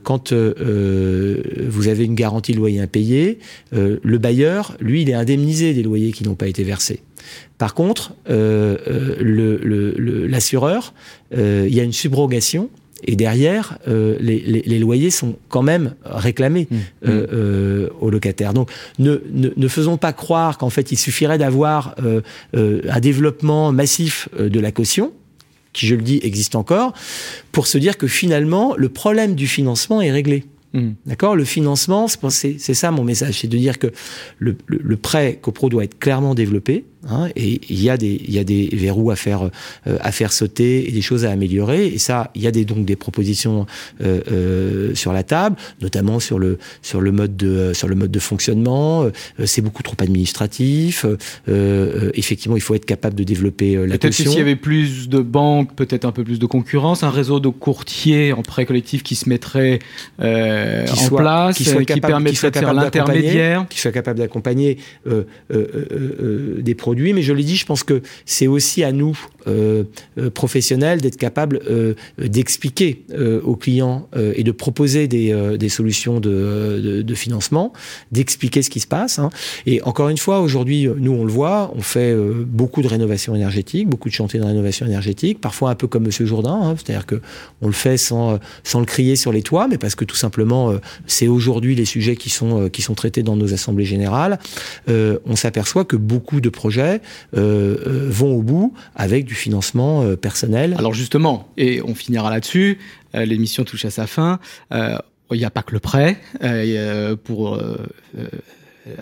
quand 0.02 0.32
vous 0.32 1.88
avez 1.88 2.04
une 2.04 2.14
garantie 2.14 2.52
loyer 2.52 2.80
impayé, 2.80 3.38
le 3.72 4.18
bailleur, 4.18 4.76
lui, 4.80 5.02
il 5.02 5.10
est 5.10 5.14
indemnisé 5.14 5.74
des 5.74 5.82
loyers 5.82 6.12
qui 6.12 6.24
n'ont 6.24 6.34
pas 6.34 6.48
été 6.48 6.64
versés. 6.64 7.00
Par 7.58 7.74
contre, 7.74 8.14
l'assureur, 10.28 10.94
le, 11.30 11.66
le, 11.66 11.66
il 11.68 11.74
y 11.74 11.80
a 11.80 11.82
une 11.82 11.92
subrogation 11.92 12.70
et 13.04 13.16
derrière, 13.16 13.78
euh, 13.88 14.16
les, 14.20 14.40
les, 14.40 14.62
les, 14.62 14.78
loyers 14.78 15.10
sont 15.10 15.36
quand 15.48 15.62
même 15.62 15.94
réclamés 16.04 16.66
mmh. 16.70 16.76
euh, 17.06 17.26
euh, 17.32 17.88
aux 18.00 18.10
locataires. 18.10 18.54
Donc, 18.54 18.70
ne, 18.98 19.22
ne, 19.32 19.50
ne 19.54 19.68
faisons 19.68 19.96
pas 19.98 20.12
croire 20.12 20.56
qu'en 20.56 20.70
fait, 20.70 20.92
il 20.92 20.96
suffirait 20.96 21.38
d'avoir 21.38 21.94
euh, 22.02 22.22
euh, 22.56 22.80
un 22.88 23.00
développement 23.00 23.70
massif 23.70 24.28
de 24.38 24.60
la 24.60 24.72
caution 24.72 25.12
qui, 25.72 25.86
je 25.86 25.94
le 25.94 26.02
dis, 26.02 26.20
existe 26.22 26.54
encore, 26.56 26.94
pour 27.52 27.66
se 27.66 27.76
dire 27.76 27.98
que 27.98 28.06
finalement, 28.06 28.74
le 28.76 28.88
problème 28.88 29.34
du 29.34 29.46
financement 29.46 30.00
est 30.00 30.10
réglé. 30.10 30.44
Mmh. 30.72 30.92
D'accord? 31.04 31.36
Le 31.36 31.44
financement, 31.44 32.08
c'est 32.08 32.58
ça 32.58 32.90
mon 32.90 33.04
message, 33.04 33.40
c'est 33.40 33.48
de 33.48 33.58
dire 33.58 33.78
que 33.78 33.88
le, 34.38 34.56
le, 34.66 34.80
le 34.82 34.96
prêt 34.96 35.38
copro 35.40 35.68
doit 35.68 35.84
être 35.84 35.98
clairement 35.98 36.34
développé, 36.34 36.84
Hein, 37.08 37.28
et 37.36 37.60
il 37.68 37.82
y 37.82 37.88
a 37.88 37.96
des 37.96 38.20
y 38.26 38.38
a 38.38 38.44
des 38.44 38.68
verrous 38.72 39.10
à 39.10 39.16
faire 39.16 39.50
euh, 39.86 39.98
à 40.00 40.10
faire 40.10 40.32
sauter 40.32 40.88
et 40.88 40.92
des 40.92 41.02
choses 41.02 41.24
à 41.24 41.30
améliorer. 41.30 41.86
Et 41.86 41.98
ça, 41.98 42.30
il 42.34 42.42
y 42.42 42.46
a 42.46 42.50
des 42.50 42.64
donc 42.64 42.84
des 42.84 42.96
propositions 42.96 43.66
euh, 44.00 44.20
euh, 44.30 44.94
sur 44.94 45.12
la 45.12 45.22
table, 45.22 45.56
notamment 45.80 46.18
sur 46.18 46.38
le 46.38 46.58
sur 46.82 47.00
le 47.00 47.12
mode 47.12 47.36
de 47.36 47.72
sur 47.74 47.86
le 47.86 47.94
mode 47.94 48.10
de 48.10 48.18
fonctionnement. 48.18 49.04
Euh, 49.04 49.10
c'est 49.44 49.62
beaucoup 49.62 49.82
trop 49.84 49.96
administratif. 50.00 51.06
Euh, 51.48 52.10
effectivement, 52.14 52.56
il 52.56 52.62
faut 52.62 52.74
être 52.74 52.86
capable 52.86 53.14
de 53.14 53.24
développer 53.24 53.76
la 53.86 53.98
peut-être 53.98 54.14
s'il 54.14 54.32
y 54.32 54.40
avait 54.40 54.56
plus 54.56 55.08
de 55.08 55.20
banques, 55.20 55.74
peut-être 55.76 56.04
un 56.04 56.12
peu 56.12 56.24
plus 56.24 56.38
de 56.38 56.46
concurrence, 56.46 57.04
un 57.04 57.10
réseau 57.10 57.38
de 57.38 57.48
courtiers 57.48 58.32
en 58.32 58.42
prêt 58.42 58.66
collectif 58.66 59.02
qui 59.02 59.14
se 59.14 59.28
mettrait 59.28 59.78
qui 60.18 60.24
en 60.24 60.96
soit, 60.96 61.20
place, 61.20 61.56
qui, 61.56 61.64
soit 61.64 61.84
capable, 61.84 61.94
qui 61.94 62.00
permettrait 62.00 62.50
de 62.50 62.58
faire 62.58 62.74
l'intermédiaire, 62.74 63.66
qui 63.68 63.78
soit 63.78 63.92
capable 63.92 64.18
d'accompagner 64.18 64.78
des 65.48 66.74
produits 66.74 66.95
mais 67.12 67.22
je 67.22 67.32
l'ai 67.32 67.44
dit, 67.44 67.56
je 67.56 67.66
pense 67.66 67.84
que 67.84 68.02
c'est 68.24 68.46
aussi 68.46 68.84
à 68.84 68.92
nous, 68.92 69.18
euh, 69.46 69.84
euh 70.18 70.30
professionnels, 70.30 71.00
d'être 71.00 71.16
capables 71.16 71.60
euh, 71.68 71.94
d'expliquer 72.18 73.04
aux 73.44 73.56
clients 73.56 74.08
et 74.34 74.42
de 74.42 74.50
proposer 74.50 75.08
des, 75.08 75.68
solutions 75.68 76.20
de 76.20 77.14
financement, 77.14 77.72
d'expliquer 78.12 78.62
ce 78.62 78.70
qui 78.70 78.80
se 78.80 78.86
passe. 78.86 79.18
Hein. 79.18 79.30
Et 79.66 79.82
encore 79.82 80.08
une 80.08 80.18
fois, 80.18 80.40
aujourd'hui, 80.40 80.88
nous, 80.98 81.12
on 81.12 81.24
le 81.24 81.32
voit, 81.32 81.72
on 81.74 81.80
fait 81.80 82.14
beaucoup 82.46 82.82
de 82.82 82.88
rénovation 82.88 83.34
énergétique, 83.34 83.88
beaucoup 83.88 84.08
de 84.08 84.14
chantiers 84.14 84.40
de 84.40 84.44
rénovation 84.44 84.86
énergétique, 84.86 85.40
parfois 85.40 85.70
un 85.70 85.74
peu 85.74 85.86
comme 85.86 86.04
Monsieur 86.04 86.26
Jourdain, 86.26 86.58
hein, 86.62 86.74
c'est-à-dire 86.76 87.06
que 87.06 87.20
on 87.62 87.66
le 87.66 87.72
fait 87.72 87.96
sans, 87.96 88.38
sans 88.64 88.80
le 88.80 88.86
crier 88.86 89.16
sur 89.16 89.32
les 89.32 89.42
toits, 89.42 89.68
mais 89.68 89.78
parce 89.78 89.94
que 89.94 90.04
tout 90.04 90.16
simplement, 90.16 90.74
c'est 91.06 91.28
aujourd'hui 91.28 91.74
les 91.74 91.84
sujets 91.84 92.16
qui 92.16 92.30
sont, 92.30 92.68
qui 92.68 92.82
sont 92.82 92.94
traités 92.94 93.22
dans 93.22 93.36
nos 93.36 93.54
assemblées 93.54 93.84
générales. 93.84 94.38
on 94.88 95.36
s'aperçoit 95.36 95.84
que 95.84 95.96
beaucoup 95.96 96.40
de 96.40 96.48
projets 96.48 96.85
euh, 96.86 96.98
euh, 97.36 98.08
vont 98.10 98.34
au 98.34 98.42
bout 98.42 98.74
avec 98.94 99.24
du 99.24 99.34
financement 99.34 100.02
euh, 100.02 100.16
personnel. 100.16 100.74
Alors 100.78 100.94
justement, 100.94 101.48
et 101.56 101.82
on 101.82 101.94
finira 101.94 102.30
là-dessus, 102.30 102.78
l'émission 103.14 103.64
touche 103.64 103.84
à 103.86 103.90
sa 103.90 104.06
fin. 104.06 104.38
Il 104.72 105.38
n'y 105.38 105.44
a 105.44 105.50
pas 105.50 105.62
que 105.62 105.72
le 105.72 105.80
prêt 105.80 106.18
pour 107.24 107.58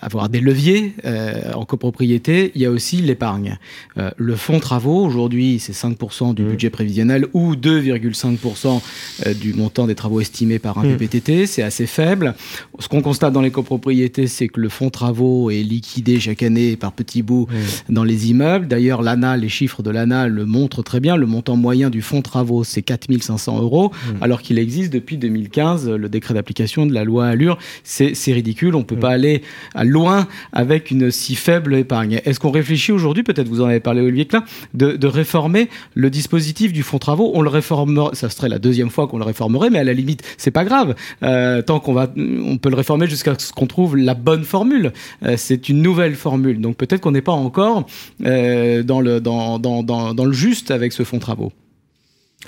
avoir 0.01 0.29
des 0.29 0.40
leviers 0.40 0.94
euh, 1.05 1.53
en 1.55 1.64
copropriété, 1.64 2.53
il 2.55 2.62
y 2.62 2.66
a 2.66 2.70
aussi 2.70 2.97
l'épargne. 2.97 3.59
Euh, 3.99 4.11
le 4.16 4.37
fonds 4.37 4.61
travaux, 4.61 5.05
aujourd'hui, 5.05 5.59
c'est 5.59 5.73
5% 5.73 6.35
du 6.35 6.42
mmh. 6.42 6.49
budget 6.49 6.70
prévisionnel 6.70 7.27
ou 7.35 7.55
2,5% 7.55 8.81
euh, 9.27 9.35
du 9.35 9.55
montant 9.55 9.87
des 9.87 9.94
travaux 9.94 10.20
estimés 10.20 10.59
par 10.59 10.79
un 10.79 10.85
mmh. 10.85 10.97
PPTT. 10.97 11.47
C'est 11.47 11.62
assez 11.62 11.87
faible. 11.87 12.35
Ce 12.79 12.88
qu'on 12.88 13.03
constate 13.03 13.33
dans 13.33 13.40
les 13.40 13.51
copropriétés, 13.51 14.27
c'est 14.27 14.49
que 14.49 14.61
le 14.61 14.68
fonds 14.68 14.90
travaux 14.90 15.51
est 15.51 15.62
liquidé 15.62 16.20
chaque 16.20 16.42
année 16.42 16.77
par 16.77 16.92
petits 16.92 17.23
bouts 17.23 17.47
mmh. 17.51 17.92
dans 17.92 18.05
les 18.05 18.31
immeubles. 18.31 18.66
D'ailleurs, 18.68 19.03
l'ANA, 19.03 19.37
les 19.37 19.49
chiffres 19.49 19.83
de 19.83 19.90
l'ANA 19.90 20.29
le 20.29 20.44
montrent 20.47 20.83
très 20.83 21.01
bien. 21.01 21.16
Le 21.16 21.27
montant 21.27 21.57
moyen 21.57 21.90
du 21.90 22.03
fonds 22.03 22.23
travaux, 22.23 22.64
c'est 22.64 22.83
4500 22.83 23.61
euros, 23.61 23.92
alors 24.20 24.42
qu'il 24.42 24.59
existe 24.59 24.92
depuis 24.92 25.16
2015 25.16 25.88
le 25.90 26.09
décret 26.09 26.35
d'application 26.35 26.87
de 26.87 26.92
la 26.92 27.05
loi 27.05 27.27
Allure. 27.27 27.59
C'est 27.83 28.14
ridicule. 28.33 28.75
On 28.75 28.83
peut 28.83 28.97
pas 28.97 29.11
aller 29.11 29.42
loin 29.82 30.28
avec 30.52 30.90
une 30.90 31.10
si 31.10 31.34
faible 31.34 31.74
épargne. 31.74 32.20
Est-ce 32.24 32.38
qu'on 32.38 32.50
réfléchit 32.50 32.92
aujourd'hui, 32.92 33.22
peut-être 33.24 33.48
vous 33.48 33.60
en 33.60 33.66
avez 33.66 33.80
parlé 33.80 34.00
Olivier 34.00 34.26
Klein, 34.26 34.44
de, 34.74 34.92
de, 34.92 35.06
réformer 35.06 35.68
le 35.94 36.10
dispositif 36.10 36.72
du 36.72 36.82
fonds 36.82 36.98
travaux? 36.98 37.32
On 37.34 37.42
le 37.42 37.48
réformerait, 37.48 38.14
ça 38.14 38.30
serait 38.30 38.48
la 38.48 38.58
deuxième 38.58 38.90
fois 38.90 39.08
qu'on 39.08 39.18
le 39.18 39.24
réformerait, 39.24 39.70
mais 39.70 39.78
à 39.78 39.84
la 39.84 39.92
limite, 39.92 40.22
c'est 40.37 40.50
pas 40.50 40.64
grave. 40.64 40.94
Euh, 41.22 41.62
tant 41.62 41.80
qu'on 41.80 41.94
va, 41.94 42.08
on 42.16 42.58
peut 42.58 42.70
le 42.70 42.76
réformer 42.76 43.08
jusqu'à 43.08 43.34
ce 43.38 43.52
qu'on 43.52 43.66
trouve 43.66 43.96
la 43.96 44.14
bonne 44.14 44.44
formule. 44.44 44.92
Euh, 45.24 45.34
c'est 45.37 45.68
une 45.68 45.82
nouvelle 45.82 46.14
formule, 46.14 46.60
donc 46.60 46.76
peut-être 46.76 47.00
qu'on 47.00 47.12
n'est 47.12 47.22
pas 47.22 47.32
encore 47.32 47.87
euh, 48.24 48.82
dans 48.82 49.00
le 49.00 49.20
dans, 49.20 49.58
dans, 49.58 49.82
dans 49.82 50.24
le 50.24 50.32
juste 50.32 50.70
avec 50.70 50.92
ce 50.92 51.02
fonds 51.02 51.18
travaux. 51.18 51.52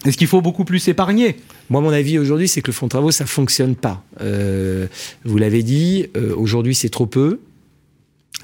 Est-ce 0.05 0.17
qu'il 0.17 0.27
faut 0.27 0.41
beaucoup 0.41 0.65
plus 0.65 0.87
épargner 0.89 1.37
Moi, 1.71 1.81
mon 1.81 1.91
avis 1.91 2.19
aujourd'hui, 2.19 2.49
c'est 2.49 2.61
que 2.61 2.69
le 2.69 2.73
fonds 2.73 2.87
de 2.87 2.91
travaux, 2.91 3.11
ça 3.11 3.27
fonctionne 3.27 3.75
pas. 3.75 4.05
Euh, 4.21 4.87
vous 5.25 5.39
l'avez 5.39 5.63
dit, 5.63 6.07
euh, 6.17 6.35
aujourd'hui, 6.37 6.75
c'est 6.75 6.89
trop 6.89 7.07
peu, 7.07 7.41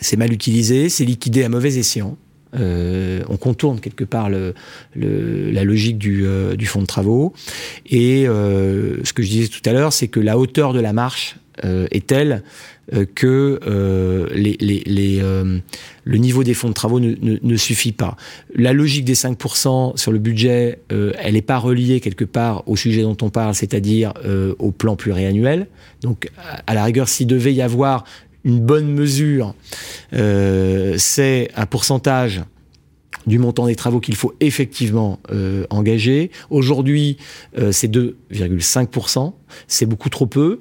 c'est 0.01 0.17
mal 0.17 0.33
utilisé, 0.33 0.89
c'est 0.89 1.05
liquidé 1.05 1.45
à 1.45 1.49
mauvais 1.49 1.77
escient. 1.77 2.17
Euh, 2.55 3.23
on 3.29 3.39
contourne 3.39 3.81
quelque 3.81 4.05
part 4.05 4.29
la 4.29 5.65
logique 5.65 5.99
du, 5.99 6.27
fonds 6.67 6.83
de 6.83 6.87
travaux. 6.87 7.33
Et 7.87 8.25
ce 8.25 9.13
que 9.13 9.23
je 9.23 9.29
disais 9.29 9.49
tout 9.49 9.63
à 9.69 9.73
l'heure, 9.73 9.93
c'est 9.93 10.09
que 10.09 10.21
la 10.21 10.39
hauteur 10.39 10.73
de 10.73 10.81
la 10.81 10.93
marche 10.93 11.37
est 11.63 12.07
telle 12.07 12.43
euh, 12.93 13.07
que 13.15 13.61
euh, 13.65 14.27
euh, 14.29 15.59
le 16.05 16.19
niveau 16.19 16.43
des 16.43 16.53
fonds 16.53 16.69
de 16.69 16.75
travaux 16.75 16.99
ne, 16.99 17.57
suffit 17.57 17.93
pas. 17.93 18.17
La 18.55 18.73
logique 18.73 19.05
des 19.05 19.15
5% 19.15 19.97
sur 19.97 20.11
le 20.11 20.19
budget, 20.19 20.81
euh, 20.91 21.13
elle 21.21 21.35
n'est 21.35 21.43
pas 21.43 21.59
reliée 21.59 22.01
quelque 22.01 22.25
part 22.25 22.69
au 22.69 22.75
sujet 22.75 23.03
dont 23.03 23.17
on 23.23 23.31
parle, 23.31 23.55
c'est-à-dire 23.55 24.13
euh, 24.25 24.55
au 24.59 24.73
plan 24.73 24.97
pluriannuel. 24.97 25.69
Donc, 26.03 26.29
à 26.67 26.75
la 26.75 26.83
rigueur, 26.83 27.09
s'il 27.09 27.29
devait 27.29 27.55
y 27.55 27.63
avoir 27.63 28.05
une 28.45 28.59
bonne 28.59 28.93
mesure, 28.93 29.55
euh, 30.13 30.97
c'est 30.99 31.51
un 31.55 31.67
pourcentage 31.67 32.43
du 33.27 33.39
montant 33.39 33.67
des 33.67 33.77
travaux 33.77 34.01
qu'il 34.01 34.17
faut 34.17 34.35
effectivement 34.41 35.21
euh, 35.31 35.65
engager. 35.71 36.31
Aujourd'hui, 36.51 37.17
euh, 37.59 37.73
c'est 37.73 37.89
2,5%, 37.89 39.33
c'est 39.69 39.87
beaucoup 39.87 40.09
trop 40.09 40.27
peu. 40.27 40.61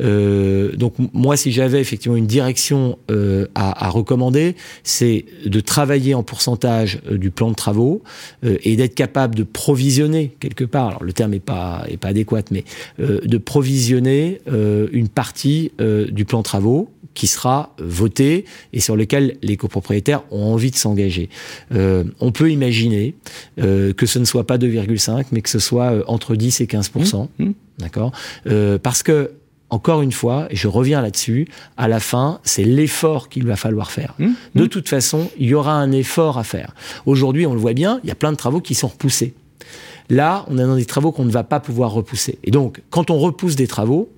Euh, 0.00 0.72
donc 0.76 0.94
moi, 1.12 1.36
si 1.36 1.52
j'avais 1.52 1.80
effectivement 1.80 2.16
une 2.16 2.26
direction 2.26 2.98
euh, 3.10 3.46
à, 3.54 3.86
à, 3.86 3.88
recommander, 3.90 4.56
c'est 4.82 5.24
de 5.44 5.60
travailler 5.60 6.14
en 6.14 6.22
pourcentage 6.22 7.00
euh, 7.10 7.18
du 7.18 7.30
plan 7.30 7.50
de 7.50 7.54
travaux 7.54 8.02
et 8.42 8.76
d'être 8.76 8.94
capable 8.94 9.34
de 9.34 9.42
provisionner 9.42 10.34
quelque 10.40 10.64
part. 10.64 10.88
Alors 10.88 11.04
le 11.04 11.12
terme 11.12 11.32
n'est 11.32 11.40
pas 11.40 11.84
est 11.88 11.96
pas 11.96 12.08
adéquat, 12.08 12.42
mais 12.50 12.64
de 12.98 13.38
provisionner 13.38 14.40
une 14.48 15.08
partie 15.08 15.72
du 15.78 16.24
plan 16.24 16.38
de 16.38 16.44
travaux 16.44 16.90
qui 17.14 17.26
sera 17.26 17.74
voté 17.78 18.44
et 18.72 18.80
sur 18.80 18.96
lequel 18.96 19.36
les 19.42 19.56
copropriétaires 19.56 20.22
ont 20.30 20.52
envie 20.52 20.70
de 20.70 20.76
s'engager. 20.76 21.28
Euh, 21.72 22.04
on 22.20 22.32
peut 22.32 22.50
imaginer 22.50 23.14
euh, 23.60 23.92
que 23.92 24.06
ce 24.06 24.18
ne 24.18 24.24
soit 24.24 24.46
pas 24.46 24.58
2,5, 24.58 25.26
mais 25.32 25.42
que 25.42 25.50
ce 25.50 25.58
soit 25.58 25.92
euh, 25.92 26.04
entre 26.06 26.36
10 26.36 26.60
et 26.60 26.66
15 26.66 26.90
mmh, 26.94 27.44
mmh. 27.44 27.50
D'accord 27.82 28.12
euh, 28.46 28.78
Parce 28.78 29.02
que 29.02 29.32
encore 29.70 30.02
une 30.02 30.12
fois, 30.12 30.48
et 30.50 30.56
je 30.56 30.68
reviens 30.68 31.00
là-dessus, 31.00 31.48
à 31.78 31.88
la 31.88 31.98
fin, 31.98 32.40
c'est 32.44 32.64
l'effort 32.64 33.30
qu'il 33.30 33.46
va 33.46 33.56
falloir 33.56 33.90
faire. 33.90 34.14
Mmh, 34.18 34.28
de 34.54 34.66
toute 34.66 34.86
façon, 34.86 35.30
il 35.38 35.48
y 35.48 35.54
aura 35.54 35.72
un 35.72 35.92
effort 35.92 36.36
à 36.36 36.44
faire. 36.44 36.74
Aujourd'hui, 37.06 37.46
on 37.46 37.54
le 37.54 37.58
voit 37.58 37.72
bien, 37.72 37.98
il 38.04 38.08
y 38.08 38.12
a 38.12 38.14
plein 38.14 38.32
de 38.32 38.36
travaux 38.36 38.60
qui 38.60 38.74
sont 38.74 38.88
repoussés. 38.88 39.32
Là, 40.10 40.44
on 40.48 40.58
est 40.58 40.62
dans 40.62 40.76
des 40.76 40.84
travaux 40.84 41.10
qu'on 41.10 41.24
ne 41.24 41.30
va 41.30 41.42
pas 41.42 41.58
pouvoir 41.58 41.92
repousser. 41.92 42.38
Et 42.44 42.50
donc, 42.50 42.82
quand 42.90 43.10
on 43.10 43.18
repousse 43.18 43.56
des 43.56 43.66
travaux, 43.66 44.10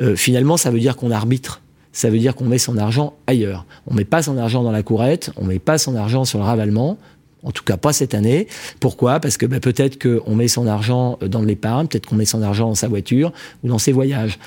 euh, 0.00 0.14
finalement, 0.14 0.56
ça 0.56 0.70
veut 0.70 0.78
dire 0.78 0.94
qu'on 0.96 1.10
arbitre 1.10 1.62
ça 1.92 2.08
veut 2.08 2.18
dire 2.18 2.34
qu'on 2.34 2.46
met 2.46 2.58
son 2.58 2.78
argent 2.78 3.14
ailleurs. 3.26 3.66
On 3.86 3.94
met 3.94 4.06
pas 4.06 4.22
son 4.22 4.38
argent 4.38 4.62
dans 4.62 4.72
la 4.72 4.82
courette, 4.82 5.30
on 5.36 5.44
met 5.44 5.58
pas 5.58 5.76
son 5.78 5.94
argent 5.94 6.24
sur 6.24 6.38
le 6.38 6.44
ravalement, 6.44 6.96
en 7.42 7.50
tout 7.50 7.64
cas 7.64 7.76
pas 7.76 7.92
cette 7.92 8.14
année. 8.14 8.46
Pourquoi? 8.80 9.20
Parce 9.20 9.36
que 9.36 9.46
bah, 9.46 9.60
peut-être 9.60 10.00
qu'on 10.00 10.34
met 10.34 10.48
son 10.48 10.66
argent 10.66 11.18
dans 11.26 11.42
l'épargne, 11.42 11.86
peut-être 11.86 12.06
qu'on 12.06 12.16
met 12.16 12.24
son 12.24 12.42
argent 12.42 12.68
dans 12.68 12.74
sa 12.74 12.88
voiture 12.88 13.32
ou 13.62 13.68
dans 13.68 13.78
ses 13.78 13.92
voyages. 13.92 14.38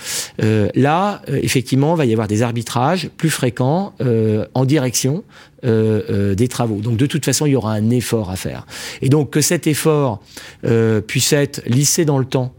Euh, 0.41 0.69
là, 0.75 1.21
euh, 1.29 1.39
effectivement, 1.41 1.95
il 1.95 1.97
va 1.97 2.05
y 2.05 2.12
avoir 2.12 2.27
des 2.27 2.41
arbitrages 2.41 3.10
plus 3.17 3.29
fréquents 3.29 3.93
euh, 4.01 4.45
en 4.53 4.65
direction 4.65 5.23
euh, 5.63 6.01
euh, 6.10 6.36
des 6.36 6.47
travaux. 6.47 6.79
Donc 6.79 6.97
de 6.97 7.05
toute 7.05 7.25
façon, 7.25 7.45
il 7.45 7.51
y 7.51 7.55
aura 7.55 7.73
un 7.73 7.89
effort 7.89 8.29
à 8.29 8.36
faire. 8.36 8.65
Et 9.01 9.10
donc 9.10 9.31
que 9.31 9.41
cet 9.41 9.67
effort 9.67 10.21
euh, 10.65 11.01
puisse 11.01 11.34
être 11.34 11.62
lissé 11.67 12.05
dans 12.05 12.17
le 12.17 12.25
temps 12.25 12.53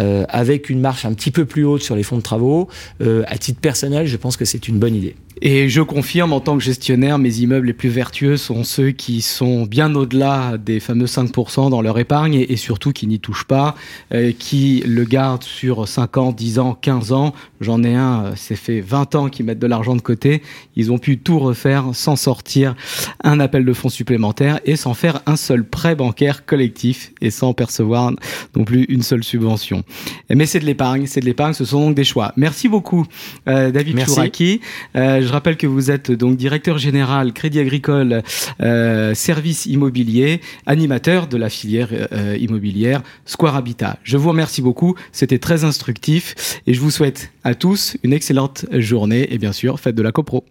euh, 0.00 0.24
avec 0.28 0.70
une 0.70 0.80
marche 0.80 1.04
un 1.04 1.12
petit 1.12 1.30
peu 1.30 1.44
plus 1.44 1.64
haute 1.64 1.82
sur 1.82 1.94
les 1.94 2.02
fonds 2.02 2.16
de 2.16 2.22
travaux, 2.22 2.68
euh, 3.00 3.22
à 3.26 3.38
titre 3.38 3.60
personnel, 3.60 4.06
je 4.06 4.16
pense 4.16 4.36
que 4.36 4.44
c'est 4.44 4.66
une 4.68 4.78
bonne 4.78 4.94
idée. 4.94 5.14
Et 5.42 5.68
je 5.68 5.82
confirme, 5.82 6.32
en 6.32 6.40
tant 6.40 6.56
que 6.56 6.62
gestionnaire, 6.62 7.18
mes 7.18 7.38
immeubles 7.38 7.66
les 7.66 7.72
plus 7.72 7.88
vertueux 7.88 8.36
sont 8.36 8.64
ceux 8.64 8.90
qui 8.90 9.20
sont 9.20 9.64
bien 9.66 9.94
au-delà 9.94 10.56
des 10.58 10.80
fameux 10.80 11.06
5% 11.06 11.70
dans 11.70 11.82
leur 11.82 11.98
épargne 11.98 12.34
et, 12.48 12.56
surtout 12.56 12.92
qui 12.92 13.06
n'y 13.06 13.18
touchent 13.18 13.44
pas, 13.44 13.74
euh, 14.12 14.32
qui 14.38 14.82
le 14.86 15.04
gardent 15.04 15.42
sur 15.42 15.88
5 15.88 16.16
ans, 16.18 16.32
10 16.32 16.58
ans, 16.58 16.78
15 16.80 17.12
ans. 17.12 17.34
J'en 17.60 17.82
ai 17.82 17.94
un, 17.94 18.24
euh, 18.24 18.32
c'est 18.36 18.56
fait 18.56 18.80
20 18.80 19.14
ans 19.16 19.28
qu'ils 19.28 19.44
mettent 19.44 19.58
de 19.58 19.66
l'argent 19.66 19.96
de 19.96 20.00
côté. 20.00 20.42
Ils 20.76 20.92
ont 20.92 20.98
pu 20.98 21.18
tout 21.18 21.38
refaire 21.38 21.86
sans 21.92 22.16
sortir 22.16 22.74
un 23.22 23.40
appel 23.40 23.64
de 23.64 23.72
fonds 23.72 23.88
supplémentaire 23.88 24.60
et 24.64 24.76
sans 24.76 24.94
faire 24.94 25.20
un 25.26 25.36
seul 25.36 25.64
prêt 25.64 25.94
bancaire 25.96 26.46
collectif 26.46 27.12
et 27.20 27.30
sans 27.30 27.54
percevoir 27.54 28.12
non 28.56 28.64
plus 28.64 28.84
une 28.84 29.02
seule 29.02 29.24
subvention. 29.24 29.82
Mais 30.30 30.46
c'est 30.46 30.60
de 30.60 30.66
l'épargne, 30.66 31.06
c'est 31.06 31.20
de 31.20 31.26
l'épargne, 31.26 31.54
ce 31.54 31.64
sont 31.64 31.80
donc 31.80 31.94
des 31.94 32.04
choix. 32.04 32.32
Merci 32.36 32.68
beaucoup, 32.68 33.06
euh, 33.48 33.70
David 33.70 33.98
Chouraki. 34.06 34.60
Euh, 34.96 35.23
je 35.24 35.32
rappelle 35.32 35.56
que 35.56 35.66
vous 35.66 35.90
êtes 35.90 36.10
donc 36.10 36.36
directeur 36.36 36.78
général 36.78 37.32
Crédit 37.32 37.60
Agricole 37.60 38.22
euh, 38.60 39.14
Service 39.14 39.66
Immobilier, 39.66 40.40
animateur 40.66 41.26
de 41.26 41.36
la 41.36 41.48
filière 41.48 41.88
euh, 41.92 42.36
immobilière 42.38 43.02
Square 43.24 43.56
Habitat. 43.56 43.98
Je 44.02 44.16
vous 44.16 44.28
remercie 44.28 44.62
beaucoup, 44.62 44.94
c'était 45.12 45.38
très 45.38 45.64
instructif 45.64 46.60
et 46.66 46.74
je 46.74 46.80
vous 46.80 46.90
souhaite 46.90 47.32
à 47.42 47.54
tous 47.54 47.96
une 48.02 48.12
excellente 48.12 48.66
journée 48.72 49.32
et 49.32 49.38
bien 49.38 49.52
sûr, 49.52 49.80
faites 49.80 49.94
de 49.94 50.02
la 50.02 50.12
copro. 50.12 50.44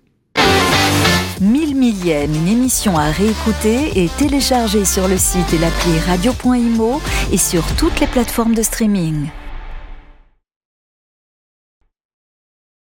1000 1.42 1.76
millième, 1.76 2.34
une 2.34 2.48
émission 2.48 2.98
à 2.98 3.12
réécouter 3.12 3.92
et 3.96 4.08
télécharger 4.18 4.86
sur 4.86 5.08
le 5.08 5.18
site 5.18 5.54
et 5.54 5.58
l'appli 5.58 6.00
radio.imo 6.08 7.02
et 7.32 7.38
sur 7.38 7.64
toutes 7.76 8.00
les 8.00 8.08
plateformes 8.08 8.56
de 8.56 8.62
streaming. 8.62 9.28